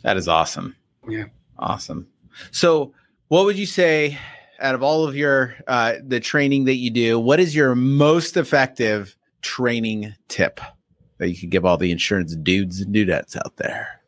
That 0.02 0.16
is 0.16 0.28
awesome. 0.28 0.76
Yeah, 1.08 1.24
awesome. 1.58 2.06
So, 2.50 2.92
what 3.28 3.44
would 3.44 3.58
you 3.58 3.66
say 3.66 4.18
out 4.60 4.74
of 4.74 4.82
all 4.82 5.04
of 5.06 5.16
your 5.16 5.56
uh, 5.66 5.94
the 6.02 6.20
training 6.20 6.64
that 6.64 6.76
you 6.76 6.90
do? 6.90 7.18
What 7.18 7.40
is 7.40 7.54
your 7.54 7.74
most 7.74 8.36
effective 8.36 9.16
training 9.42 10.14
tip 10.28 10.60
that 11.18 11.28
you 11.28 11.36
could 11.36 11.50
give 11.50 11.64
all 11.64 11.76
the 11.76 11.90
insurance 11.90 12.34
dudes 12.36 12.80
and 12.80 12.94
dudettes 12.94 13.36
out 13.36 13.56
there? 13.56 14.00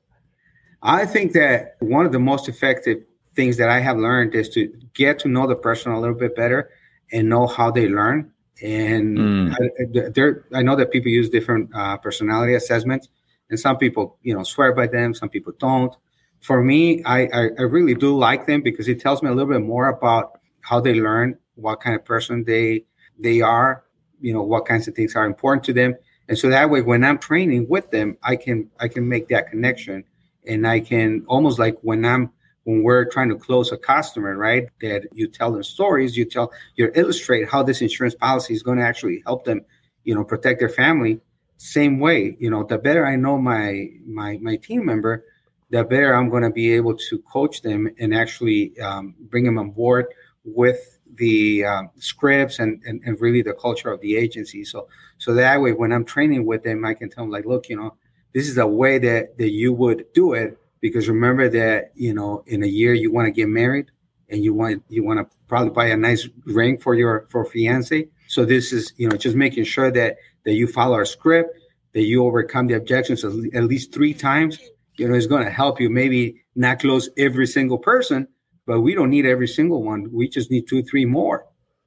I 0.82 1.06
think 1.06 1.32
that 1.32 1.76
one 1.80 2.06
of 2.06 2.12
the 2.12 2.18
most 2.18 2.48
effective 2.48 3.04
things 3.34 3.56
that 3.58 3.68
I 3.68 3.80
have 3.80 3.98
learned 3.98 4.34
is 4.34 4.48
to 4.50 4.72
get 4.94 5.18
to 5.20 5.28
know 5.28 5.46
the 5.46 5.56
person 5.56 5.92
a 5.92 6.00
little 6.00 6.16
bit 6.16 6.34
better 6.34 6.70
and 7.12 7.28
know 7.28 7.46
how 7.46 7.70
they 7.70 7.88
learn. 7.88 8.32
And 8.62 9.18
mm. 9.18 9.52
I, 9.52 10.10
there, 10.10 10.44
I 10.52 10.62
know 10.62 10.76
that 10.76 10.90
people 10.90 11.10
use 11.10 11.28
different 11.28 11.70
uh, 11.74 11.96
personality 11.96 12.54
assessments, 12.54 13.08
and 13.48 13.58
some 13.58 13.78
people, 13.78 14.18
you 14.22 14.34
know, 14.34 14.42
swear 14.42 14.72
by 14.72 14.86
them. 14.86 15.14
Some 15.14 15.28
people 15.28 15.52
don't 15.58 15.94
for 16.40 16.62
me, 16.62 17.02
I, 17.04 17.22
I, 17.26 17.50
I 17.58 17.62
really 17.62 17.94
do 17.94 18.16
like 18.16 18.46
them 18.46 18.62
because 18.62 18.88
it 18.88 19.00
tells 19.00 19.22
me 19.22 19.28
a 19.28 19.32
little 19.32 19.52
bit 19.52 19.62
more 19.62 19.88
about 19.88 20.40
how 20.62 20.80
they 20.80 20.94
learn, 20.94 21.38
what 21.54 21.80
kind 21.80 21.94
of 21.94 22.04
person 22.04 22.44
they 22.44 22.84
they 23.18 23.42
are, 23.42 23.84
you 24.20 24.32
know, 24.32 24.42
what 24.42 24.64
kinds 24.64 24.88
of 24.88 24.94
things 24.94 25.14
are 25.14 25.26
important 25.26 25.62
to 25.64 25.74
them. 25.74 25.94
And 26.28 26.38
so 26.38 26.48
that 26.48 26.70
way, 26.70 26.80
when 26.80 27.04
I'm 27.04 27.18
training 27.18 27.68
with 27.68 27.90
them, 27.90 28.16
I 28.22 28.36
can 28.36 28.70
I 28.78 28.88
can 28.88 29.06
make 29.08 29.28
that 29.28 29.48
connection, 29.48 30.04
and 30.50 30.66
I 30.66 30.80
can 30.80 31.24
almost 31.28 31.58
like 31.58 31.78
when 31.82 32.04
I'm 32.04 32.30
when 32.64 32.82
we're 32.82 33.06
trying 33.06 33.30
to 33.30 33.36
close 33.36 33.72
a 33.72 33.78
customer, 33.78 34.36
right? 34.36 34.68
That 34.82 35.08
you 35.12 35.28
tell 35.28 35.52
them 35.52 35.62
stories, 35.62 36.16
you 36.16 36.24
tell 36.24 36.52
you 36.74 36.90
illustrate 36.94 37.48
how 37.48 37.62
this 37.62 37.80
insurance 37.80 38.14
policy 38.14 38.52
is 38.52 38.62
going 38.62 38.78
to 38.78 38.84
actually 38.84 39.22
help 39.24 39.44
them, 39.44 39.62
you 40.04 40.14
know, 40.14 40.24
protect 40.24 40.58
their 40.58 40.68
family. 40.68 41.20
Same 41.56 42.00
way, 42.00 42.36
you 42.38 42.50
know, 42.50 42.64
the 42.64 42.78
better 42.78 43.06
I 43.06 43.16
know 43.16 43.38
my 43.38 43.88
my 44.04 44.38
my 44.42 44.56
team 44.56 44.84
member, 44.84 45.24
the 45.70 45.84
better 45.84 46.14
I'm 46.14 46.28
going 46.28 46.42
to 46.42 46.50
be 46.50 46.72
able 46.74 46.96
to 46.96 47.18
coach 47.20 47.62
them 47.62 47.88
and 47.98 48.14
actually 48.14 48.78
um, 48.80 49.14
bring 49.30 49.44
them 49.44 49.58
on 49.58 49.70
board 49.70 50.06
with 50.44 50.98
the 51.14 51.64
um, 51.64 51.90
scripts 51.98 52.60
and, 52.60 52.82
and, 52.86 53.02
and 53.04 53.20
really 53.20 53.42
the 53.42 53.52
culture 53.52 53.90
of 53.90 54.00
the 54.00 54.16
agency. 54.16 54.64
So 54.64 54.88
so 55.18 55.32
that 55.34 55.60
way, 55.60 55.72
when 55.72 55.92
I'm 55.92 56.04
training 56.04 56.44
with 56.44 56.64
them, 56.64 56.84
I 56.84 56.94
can 56.94 57.08
tell 57.08 57.24
them 57.24 57.30
like, 57.30 57.46
look, 57.46 57.68
you 57.68 57.76
know, 57.76 57.94
this 58.34 58.48
is 58.48 58.58
a 58.58 58.66
way 58.66 58.98
that 58.98 59.36
that 59.38 59.50
you 59.50 59.72
would 59.72 60.06
do 60.14 60.32
it 60.32 60.58
because 60.80 61.08
remember 61.08 61.48
that 61.48 61.92
you 61.94 62.14
know 62.14 62.42
in 62.46 62.62
a 62.62 62.66
year 62.66 62.94
you 62.94 63.12
want 63.12 63.26
to 63.26 63.32
get 63.32 63.48
married 63.48 63.90
and 64.28 64.44
you 64.44 64.54
want 64.54 64.82
you 64.88 65.04
want 65.04 65.18
to 65.18 65.36
probably 65.48 65.70
buy 65.70 65.86
a 65.86 65.96
nice 65.96 66.28
ring 66.46 66.78
for 66.78 66.94
your 66.94 67.26
for 67.30 67.44
fiance. 67.44 68.08
So 68.28 68.44
this 68.44 68.72
is 68.72 68.92
you 68.96 69.08
know 69.08 69.16
just 69.16 69.36
making 69.36 69.64
sure 69.64 69.90
that 69.90 70.16
that 70.44 70.52
you 70.52 70.66
follow 70.66 70.94
our 70.94 71.04
script, 71.04 71.58
that 71.92 72.02
you 72.02 72.24
overcome 72.24 72.66
the 72.66 72.74
objections 72.74 73.24
at 73.24 73.64
least 73.64 73.92
three 73.92 74.14
times 74.14 74.58
you 75.00 75.08
know, 75.08 75.14
it's 75.14 75.26
going 75.26 75.44
to 75.44 75.50
help 75.50 75.80
you 75.80 75.88
maybe 75.88 76.42
not 76.54 76.78
close 76.78 77.08
every 77.16 77.46
single 77.46 77.78
person, 77.78 78.28
but 78.66 78.82
we 78.82 78.94
don't 78.94 79.08
need 79.08 79.24
every 79.24 79.48
single 79.48 79.82
one. 79.82 80.12
We 80.12 80.28
just 80.28 80.50
need 80.50 80.68
two, 80.68 80.82
three 80.82 81.06
more. 81.06 81.46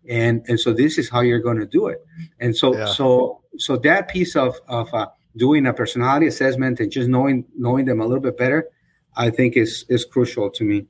And 0.10 0.44
and 0.48 0.60
so 0.60 0.74
this 0.74 0.98
is 0.98 1.10
how 1.10 1.22
you're 1.22 1.40
going 1.40 1.60
to 1.60 1.68
do 1.68 1.88
it. 1.88 2.04
And 2.40 2.58
so 2.58 2.76
yeah. 2.76 2.86
so 2.86 3.42
so 3.58 3.78
that 3.78 4.10
piece 4.10 4.36
of 4.36 4.56
of 4.68 4.92
uh, 4.94 5.08
doing 5.36 5.66
a 5.66 5.74
personality 5.74 6.28
assessment 6.28 6.80
and 6.80 6.92
just 6.92 7.10
knowing 7.10 7.46
knowing 7.58 7.86
them 7.86 8.00
a 8.00 8.06
little 8.06 8.22
bit 8.22 8.38
better, 8.38 8.68
I 9.16 9.30
think 9.30 9.58
is 9.58 9.86
is 9.90 10.06
crucial 10.06 10.50
to 10.52 10.64
me. 10.64 10.88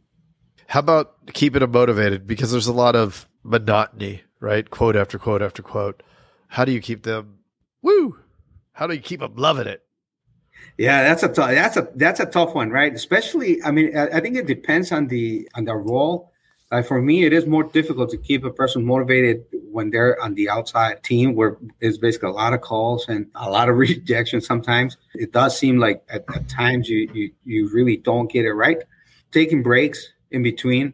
How 0.67 0.79
about 0.79 1.33
keeping 1.33 1.59
them 1.59 1.71
motivated? 1.71 2.25
Because 2.25 2.51
there's 2.51 2.67
a 2.67 2.73
lot 2.73 2.95
of 2.95 3.27
monotony, 3.43 4.21
right? 4.39 4.69
Quote 4.69 4.95
after 4.95 5.19
quote 5.19 5.41
after 5.41 5.61
quote. 5.61 6.03
How 6.47 6.65
do 6.65 6.71
you 6.71 6.81
keep 6.81 7.03
them? 7.03 7.39
Woo! 7.81 8.19
How 8.73 8.87
do 8.87 8.93
you 8.93 9.01
keep 9.01 9.19
them 9.19 9.35
loving 9.35 9.67
it? 9.67 9.83
Yeah, 10.77 11.03
that's 11.03 11.23
a 11.23 11.27
tough, 11.27 11.51
that's 11.51 11.77
a 11.77 11.87
that's 11.95 12.19
a 12.19 12.25
tough 12.25 12.55
one, 12.55 12.69
right? 12.69 12.93
Especially, 12.93 13.61
I 13.63 13.71
mean, 13.71 13.95
I, 13.95 14.07
I 14.07 14.19
think 14.19 14.35
it 14.35 14.47
depends 14.47 14.91
on 14.91 15.07
the 15.07 15.47
on 15.55 15.65
the 15.65 15.75
role. 15.75 16.31
For 16.81 17.01
me, 17.01 17.25
it 17.25 17.33
is 17.33 17.45
more 17.45 17.63
difficult 17.63 18.09
to 18.09 18.17
keep 18.17 18.43
a 18.43 18.51
person 18.51 18.83
motivated 18.83 19.45
when 19.71 19.91
they're 19.91 20.19
on 20.21 20.33
the 20.33 20.49
outside 20.49 21.03
team, 21.03 21.35
where 21.35 21.57
it's 21.79 21.97
basically 21.97 22.29
a 22.29 22.33
lot 22.33 22.53
of 22.53 22.61
calls 22.61 23.07
and 23.07 23.27
a 23.35 23.49
lot 23.49 23.69
of 23.69 23.75
rejection. 23.87 24.41
Sometimes 24.41 24.97
it 25.13 25.31
does 25.31 25.57
seem 25.57 25.77
like 25.77 26.03
at, 26.09 26.23
at 26.33 26.49
times 26.49 26.89
you, 26.89 27.09
you 27.13 27.31
you 27.45 27.69
really 27.71 27.97
don't 27.97 28.31
get 28.31 28.45
it 28.45 28.53
right. 28.53 28.77
Taking 29.31 29.61
breaks 29.61 30.13
in 30.31 30.41
between, 30.41 30.93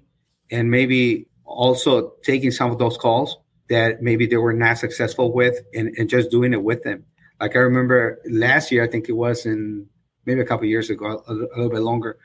and 0.51 0.69
maybe 0.69 1.27
also 1.45 2.13
taking 2.23 2.51
some 2.51 2.71
of 2.71 2.77
those 2.77 2.97
calls 2.97 3.37
that 3.69 4.01
maybe 4.01 4.25
they 4.25 4.37
were 4.37 4.53
not 4.53 4.77
successful 4.77 5.31
with, 5.31 5.61
and, 5.73 5.89
and 5.97 6.09
just 6.09 6.31
doing 6.31 6.53
it 6.53 6.63
with 6.63 6.83
them 6.83 7.05
like 7.39 7.55
I 7.55 7.59
remember 7.59 8.19
last 8.29 8.71
year, 8.71 8.83
I 8.83 8.87
think 8.87 9.07
it 9.09 9.13
was 9.13 9.45
in 9.45 9.87
maybe 10.25 10.41
a 10.41 10.45
couple 10.45 10.65
years 10.65 10.89
ago, 10.89 11.23
a, 11.27 11.33
a, 11.33 11.33
little 11.33 11.69
bit 11.69 11.81
longer. 11.81 12.17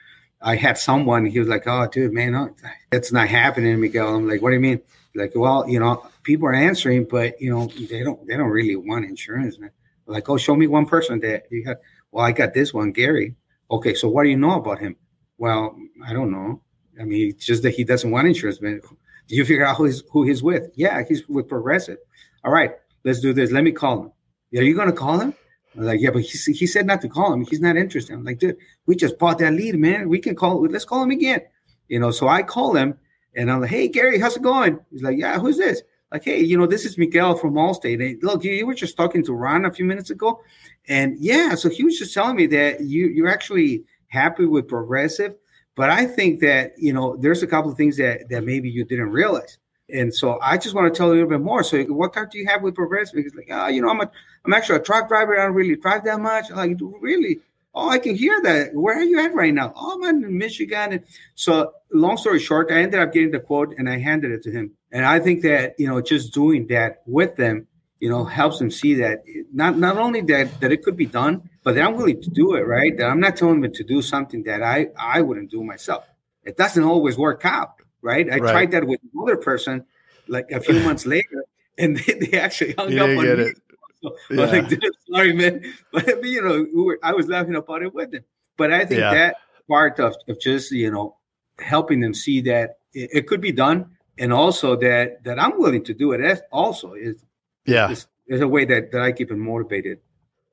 I 0.44 0.56
had 0.56 0.76
someone. 0.76 1.24
He 1.24 1.38
was 1.38 1.48
like, 1.48 1.66
"Oh, 1.66 1.88
dude, 1.90 2.12
man, 2.12 2.34
oh, 2.34 2.46
no, 2.46 2.54
it's 2.92 3.10
not 3.10 3.28
happening, 3.28 3.80
Miguel." 3.80 4.14
I'm 4.14 4.28
like, 4.28 4.42
"What 4.42 4.50
do 4.50 4.54
you 4.54 4.60
mean?" 4.60 4.80
Like, 5.14 5.32
well, 5.34 5.68
you 5.68 5.80
know, 5.80 6.06
people 6.22 6.46
are 6.46 6.54
answering, 6.54 7.06
but 7.10 7.40
you 7.40 7.50
know, 7.50 7.66
they 7.66 8.02
don't 8.02 8.24
they 8.26 8.36
don't 8.36 8.50
really 8.50 8.76
want 8.76 9.06
insurance, 9.06 9.58
man. 9.58 9.70
Like, 10.06 10.28
oh, 10.28 10.36
show 10.36 10.54
me 10.54 10.66
one 10.66 10.86
person 10.86 11.20
that 11.20 11.44
you 11.50 11.64
got. 11.64 11.78
Well, 12.12 12.24
I 12.24 12.32
got 12.32 12.52
this 12.52 12.74
one, 12.74 12.92
Gary. 12.92 13.34
Okay, 13.70 13.94
so 13.94 14.08
what 14.08 14.24
do 14.24 14.28
you 14.28 14.36
know 14.36 14.52
about 14.52 14.78
him? 14.78 14.96
Well, 15.38 15.76
I 16.06 16.12
don't 16.12 16.30
know. 16.30 16.60
I 17.00 17.04
mean, 17.04 17.30
it's 17.30 17.46
just 17.46 17.62
that 17.62 17.70
he 17.70 17.82
doesn't 17.82 18.10
want 18.10 18.28
insurance, 18.28 18.60
man. 18.60 18.80
Do 19.26 19.36
you 19.36 19.44
figure 19.44 19.64
out 19.64 19.76
who 19.76 19.86
he's 19.86 20.02
who 20.10 20.24
he's 20.24 20.42
with? 20.42 20.70
Yeah, 20.74 21.02
he's 21.08 21.26
with 21.28 21.48
Progressive. 21.48 21.98
All 22.44 22.52
right, 22.52 22.72
let's 23.04 23.20
do 23.20 23.32
this. 23.32 23.50
Let 23.50 23.64
me 23.64 23.72
call 23.72 24.02
him. 24.02 24.12
Are 24.56 24.62
you 24.62 24.74
going 24.74 24.90
to 24.90 24.94
call 24.94 25.18
him? 25.18 25.34
I'm 25.76 25.84
like, 25.84 26.00
yeah, 26.00 26.10
but 26.10 26.22
he, 26.22 26.52
he 26.52 26.66
said 26.66 26.86
not 26.86 27.00
to 27.02 27.08
call 27.08 27.32
him. 27.32 27.44
He's 27.44 27.60
not 27.60 27.76
interested. 27.76 28.14
I'm 28.14 28.24
like, 28.24 28.38
dude, 28.38 28.56
we 28.86 28.96
just 28.96 29.18
bought 29.18 29.38
that 29.38 29.52
lead, 29.52 29.76
man. 29.76 30.08
We 30.08 30.18
can 30.18 30.36
call. 30.36 30.62
Let's 30.62 30.84
call 30.84 31.02
him 31.02 31.10
again. 31.10 31.40
You 31.88 31.98
know, 32.00 32.10
so 32.10 32.28
I 32.28 32.42
call 32.42 32.74
him 32.74 32.96
and 33.36 33.50
I'm 33.50 33.60
like, 33.60 33.70
hey, 33.70 33.88
Gary, 33.88 34.18
how's 34.18 34.36
it 34.36 34.42
going? 34.42 34.78
He's 34.90 35.02
like, 35.02 35.18
yeah, 35.18 35.38
who's 35.38 35.58
this? 35.58 35.82
Like, 36.12 36.24
hey, 36.24 36.40
you 36.40 36.56
know, 36.56 36.66
this 36.66 36.84
is 36.84 36.96
Miguel 36.96 37.36
from 37.36 37.54
Allstate. 37.54 38.04
And 38.04 38.22
look, 38.22 38.44
you, 38.44 38.52
you 38.52 38.66
were 38.66 38.74
just 38.74 38.96
talking 38.96 39.24
to 39.24 39.34
Ron 39.34 39.64
a 39.64 39.70
few 39.70 39.84
minutes 39.84 40.10
ago. 40.10 40.40
And 40.88 41.18
yeah, 41.18 41.54
so 41.56 41.68
he 41.68 41.82
was 41.82 41.98
just 41.98 42.14
telling 42.14 42.36
me 42.36 42.46
that 42.48 42.82
you, 42.82 43.08
you're 43.08 43.28
actually 43.28 43.84
happy 44.08 44.46
with 44.46 44.68
Progressive. 44.68 45.34
But 45.74 45.90
I 45.90 46.06
think 46.06 46.40
that, 46.40 46.72
you 46.78 46.92
know, 46.92 47.16
there's 47.16 47.42
a 47.42 47.48
couple 47.48 47.70
of 47.70 47.76
things 47.76 47.96
that, 47.96 48.28
that 48.28 48.44
maybe 48.44 48.70
you 48.70 48.84
didn't 48.84 49.10
realize. 49.10 49.58
And 49.90 50.14
so 50.14 50.38
I 50.40 50.56
just 50.56 50.74
want 50.74 50.92
to 50.92 50.96
tell 50.96 51.08
you 51.08 51.12
a 51.12 51.16
little 51.24 51.30
bit 51.30 51.40
more. 51.40 51.62
So 51.62 51.82
what 51.84 52.14
car 52.14 52.26
do 52.26 52.38
you 52.38 52.46
have 52.46 52.62
with 52.62 52.74
Progressive? 52.74 53.22
He's 53.22 53.34
like, 53.34 53.48
oh, 53.50 53.68
you 53.68 53.82
know, 53.82 53.90
I'm 53.90 54.00
a, 54.00 54.10
I'm 54.44 54.52
actually 54.54 54.76
a 54.76 54.82
truck 54.82 55.08
driver. 55.08 55.38
I 55.38 55.44
don't 55.44 55.54
really 55.54 55.76
drive 55.76 56.04
that 56.04 56.20
much. 56.20 56.46
I'm 56.50 56.56
like, 56.56 56.78
really? 57.00 57.40
Oh, 57.74 57.88
I 57.88 57.98
can 57.98 58.14
hear 58.14 58.40
that. 58.42 58.74
Where 58.74 58.96
are 58.96 59.02
you 59.02 59.20
at 59.20 59.34
right 59.34 59.52
now? 59.52 59.72
Oh, 59.76 60.00
I'm 60.04 60.24
in 60.24 60.38
Michigan. 60.38 60.92
And 60.92 61.04
so 61.34 61.72
long 61.92 62.16
story 62.16 62.38
short, 62.38 62.70
I 62.70 62.82
ended 62.82 63.00
up 63.00 63.12
getting 63.12 63.32
the 63.32 63.40
quote 63.40 63.74
and 63.76 63.90
I 63.90 63.98
handed 63.98 64.30
it 64.30 64.42
to 64.44 64.50
him. 64.50 64.72
And 64.92 65.04
I 65.04 65.18
think 65.18 65.42
that, 65.42 65.74
you 65.78 65.88
know, 65.88 66.00
just 66.00 66.32
doing 66.32 66.68
that 66.68 67.02
with 67.04 67.36
them, 67.36 67.66
you 67.98 68.08
know, 68.08 68.24
helps 68.24 68.60
them 68.60 68.70
see 68.70 68.94
that 68.94 69.24
not, 69.52 69.76
not 69.76 69.98
only 69.98 70.20
that, 70.22 70.60
that 70.60 70.72
it 70.72 70.82
could 70.82 70.96
be 70.96 71.06
done, 71.06 71.50
but 71.62 71.74
that 71.74 71.84
I'm 71.84 71.96
willing 71.96 72.22
to 72.22 72.30
do 72.30 72.54
it, 72.54 72.66
right? 72.66 72.96
That 72.96 73.10
I'm 73.10 73.20
not 73.20 73.36
telling 73.36 73.60
them 73.60 73.72
to 73.72 73.84
do 73.84 74.02
something 74.02 74.44
that 74.44 74.62
I, 74.62 74.88
I 74.98 75.22
wouldn't 75.22 75.50
do 75.50 75.64
myself. 75.64 76.04
It 76.44 76.56
doesn't 76.56 76.84
always 76.84 77.18
work 77.18 77.42
out 77.44 77.74
right? 78.04 78.30
I 78.30 78.36
right. 78.36 78.52
tried 78.52 78.70
that 78.72 78.86
with 78.86 79.00
another 79.14 79.36
person 79.36 79.84
like 80.28 80.50
a 80.50 80.60
few 80.60 80.78
months 80.80 81.06
later, 81.06 81.44
and 81.78 81.96
they, 81.96 82.12
they 82.14 82.38
actually 82.38 82.74
hung 82.78 82.92
you 82.92 83.02
up 83.02 83.08
on 83.08 83.16
me. 83.16 83.44
It. 83.44 83.56
So 84.02 84.16
yeah. 84.30 84.42
I 84.42 84.60
was 84.60 84.70
like, 84.70 84.80
sorry, 85.10 85.32
man. 85.32 85.64
But 85.92 86.24
you 86.24 86.42
know, 86.42 86.66
we 86.72 86.82
were, 86.82 86.98
I 87.02 87.12
was 87.12 87.26
laughing 87.26 87.56
about 87.56 87.82
it 87.82 87.94
with 87.94 88.12
them. 88.12 88.24
But 88.56 88.72
I 88.72 88.84
think 88.84 89.00
yeah. 89.00 89.14
that 89.14 89.36
part 89.68 89.98
of, 89.98 90.14
of 90.28 90.38
just 90.38 90.70
you 90.70 90.90
know 90.90 91.16
helping 91.58 92.00
them 92.00 92.14
see 92.14 92.42
that 92.42 92.78
it, 92.92 93.10
it, 93.12 93.26
could 93.26 93.40
be 93.40 93.50
done, 93.50 93.96
and 94.18 94.32
also 94.32 94.76
that 94.76 95.24
that 95.24 95.40
I'm 95.40 95.58
willing 95.58 95.82
to 95.84 95.94
do 95.94 96.12
it. 96.12 96.18
That 96.18 96.42
also 96.52 96.92
is 96.92 97.16
yeah, 97.64 97.90
is, 97.90 98.06
is 98.28 98.42
a 98.42 98.48
way 98.48 98.66
that 98.66 98.92
that 98.92 99.00
I 99.00 99.12
keep 99.12 99.30
them 99.30 99.40
motivated. 99.40 100.00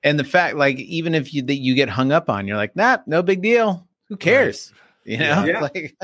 And 0.04 0.18
the 0.18 0.24
fact, 0.24 0.56
like, 0.56 0.80
even 0.80 1.14
if 1.14 1.32
you 1.32 1.44
that 1.44 1.58
you 1.58 1.76
get 1.76 1.90
hung 1.90 2.12
up 2.12 2.30
on, 2.30 2.48
you're 2.48 2.58
like, 2.58 2.76
nah, 2.76 3.00
no 3.06 3.22
big 3.22 3.42
deal. 3.44 3.88
Who 4.08 4.18
cares? 4.18 4.72
Right. 4.74 5.12
You 5.12 5.18
know, 5.18 5.46
yeah. 5.46 5.60
like 5.74 5.96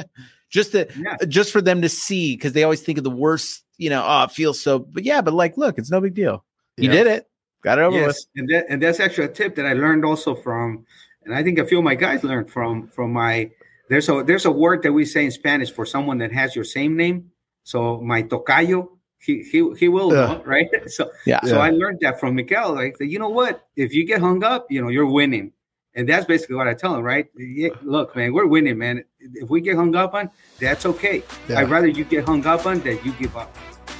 just 0.49 0.71
to 0.71 0.88
yeah. 0.97 1.17
just 1.27 1.51
for 1.51 1.62
them 1.62 1.81
to 1.81 1.89
see 1.89 2.36
because 2.36 2.53
they 2.53 2.63
always 2.63 2.81
think 2.81 2.97
of 2.97 3.03
the 3.03 3.10
worst 3.10 3.63
you 3.77 3.89
know 3.89 4.03
oh 4.05 4.23
it 4.23 4.31
feels 4.31 4.60
so 4.60 4.79
but 4.79 5.03
yeah 5.03 5.21
but 5.21 5.33
like 5.33 5.57
look 5.57 5.77
it's 5.77 5.91
no 5.91 5.99
big 6.01 6.13
deal 6.13 6.43
You 6.77 6.89
Yeah. 6.89 6.95
did 7.03 7.07
it. 7.07 7.29
Got 7.63 7.79
it 7.79 7.81
over 7.81 8.05
with. 8.07 8.25
and 8.36 8.47
that, 8.49 8.65
and 8.69 8.81
that's 8.81 8.99
actually 8.99 9.25
a 9.25 9.29
tip 9.33 9.55
that 9.55 9.65
I 9.65 9.73
learned 9.73 10.05
also 10.05 10.36
from, 10.36 10.86
and 11.25 11.33
I 11.33 11.41
think 11.43 11.57
a 11.57 11.65
few 11.65 11.79
of 11.79 11.83
my 11.83 11.95
guys 11.95 12.23
learned 12.23 12.49
from 12.51 12.88
from 12.89 13.12
my. 13.12 13.49
There's 13.89 14.07
a 14.10 14.23
there's 14.23 14.45
a 14.45 14.51
word 14.51 14.83
that 14.83 14.93
we 14.93 15.05
say 15.05 15.25
in 15.25 15.31
Spanish 15.31 15.71
for 15.71 15.86
someone 15.86 16.19
that 16.19 16.31
has 16.31 16.55
your 16.55 16.63
same 16.63 16.95
name. 16.95 17.31
So 17.63 17.99
my 17.99 18.21
tocayo, 18.23 18.88
he 19.19 19.41
he 19.51 19.73
he 19.75 19.88
will 19.89 20.12
know, 20.12 20.41
right? 20.45 20.69
So 20.86 21.10
Yeah. 21.25 21.41
so 21.41 21.55
Yeah. 21.57 21.63
I 21.65 21.71
learned 21.71 21.99
that 22.01 22.19
from 22.19 22.36
Miguel. 22.36 22.75
Like 22.75 22.95
you 22.99 23.17
know 23.17 23.29
what, 23.29 23.65
if 23.75 23.91
you 23.91 24.05
get 24.05 24.21
hung 24.21 24.43
up, 24.43 24.67
you 24.69 24.79
know 24.81 24.89
you're 24.89 25.10
winning, 25.10 25.51
and 25.97 26.07
that's 26.07 26.25
basically 26.25 26.55
what 26.55 26.67
I 26.69 26.73
tell 26.73 26.93
them, 26.93 27.03
Right? 27.03 27.27
Yeah, 27.36 27.69
look, 27.81 28.15
man, 28.15 28.31
we're 28.31 28.47
winning, 28.47 28.77
man. 28.77 29.03
If 29.19 29.49
we 29.49 29.60
get 29.60 29.75
hung 29.75 29.93
up 29.95 30.13
on, 30.13 30.29
that's 30.62 30.86
okay. 30.86 31.23
Yeah. 31.49 31.60
I'd 31.60 31.69
rather 31.69 31.88
you 31.88 32.05
get 32.05 32.23
hung 32.23 32.45
up 32.45 32.65
on 32.65 32.79
than 32.79 32.97
you 33.03 33.12
give 33.13 33.36
up. 33.36 33.53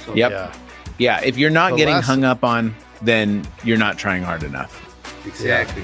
So 0.06 0.14
Yep. 0.14 0.30
Yeah. 0.30 0.52
Yeah. 0.98 1.20
If 1.22 1.36
you're 1.36 1.50
not 1.50 1.72
The 1.72 1.76
getting 1.78 1.94
last- 1.96 2.06
hung 2.06 2.24
up 2.24 2.42
on, 2.44 2.74
then 3.02 3.44
you're 3.64 3.76
not 3.76 3.98
trying 3.98 4.22
hard 4.22 4.44
enough. 4.44 4.80
exactly. 5.26 5.82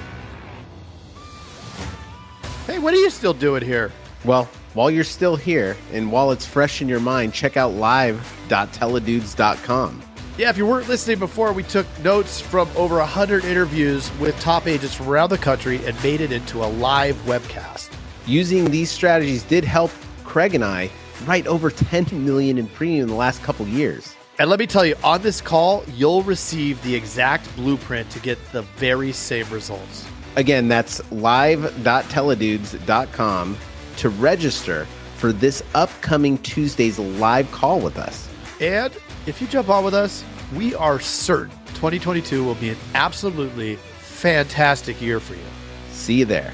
Hey, 2.66 2.79
what 2.79 2.94
are 2.94 2.98
you 2.98 3.11
still 3.11 3.35
doing 3.35 3.62
here? 3.62 3.92
Well, 4.24 4.48
while 4.72 4.90
you're 4.90 5.05
still 5.05 5.37
here 5.37 5.77
and 5.92 6.11
while 6.11 6.31
it's 6.31 6.46
fresh 6.46 6.81
in 6.81 6.88
your 6.88 7.00
mind, 7.00 7.35
check 7.35 7.59
out 7.59 7.72
live.teledudes.com. 7.72 10.03
Yeah, 10.37 10.51
if 10.51 10.59
you 10.59 10.66
weren't 10.66 10.88
listening 10.88 11.20
before, 11.20 11.53
we 11.53 11.62
took 11.62 11.87
notes 12.03 12.40
from 12.40 12.68
over 12.77 12.97
100 12.97 13.44
interviews 13.44 14.11
with 14.18 14.37
top 14.40 14.66
agents 14.66 14.97
from 14.97 15.09
around 15.09 15.31
the 15.31 15.38
country 15.38 15.77
and 15.87 15.94
made 16.03 16.20
it 16.20 16.33
into 16.33 16.64
a 16.64 16.66
live 16.66 17.14
webcast. 17.18 17.92
Using 18.27 18.68
these 18.68 18.90
strategies 18.90 19.44
did 19.44 19.62
help 19.62 19.92
Craig 20.25 20.57
and 20.57 20.64
I 20.64 20.90
write 21.25 21.47
over 21.47 21.70
10 21.70 22.25
million 22.25 22.59
in 22.59 22.66
premium 22.66 23.05
in 23.05 23.11
the 23.11 23.14
last 23.14 23.44
couple 23.44 23.64
years. 23.68 24.16
And 24.40 24.51
let 24.51 24.59
me 24.59 24.66
tell 24.66 24.85
you, 24.85 24.97
on 25.05 25.23
this 25.23 25.40
call, 25.40 25.85
you'll 25.94 26.25
receive 26.25 26.83
the 26.83 26.97
exact 26.97 27.55
blueprint 27.55 28.11
to 28.11 28.18
get 28.18 28.37
the 28.51 28.62
very 28.62 29.12
same 29.12 29.49
results. 29.51 30.05
Again, 30.35 30.66
that's 30.66 31.01
live.teledudes.com 31.12 33.57
to 33.99 34.09
register 34.09 34.85
for 35.14 35.33
this 35.33 35.62
upcoming 35.77 36.38
Tuesday's 36.38 36.99
live 36.99 37.49
call 37.53 37.79
with 37.79 37.97
us. 37.97 38.29
And 38.61 38.92
if 39.26 39.40
you 39.40 39.46
jump 39.46 39.68
on 39.68 39.84
with 39.84 39.94
us, 39.94 40.24
we 40.54 40.74
are 40.74 41.00
certain 41.00 41.56
2022 41.74 42.42
will 42.42 42.54
be 42.54 42.70
an 42.70 42.76
absolutely 42.94 43.76
fantastic 43.76 45.00
year 45.02 45.20
for 45.20 45.34
you. 45.34 45.42
See 45.90 46.14
you 46.14 46.24
there. 46.24 46.52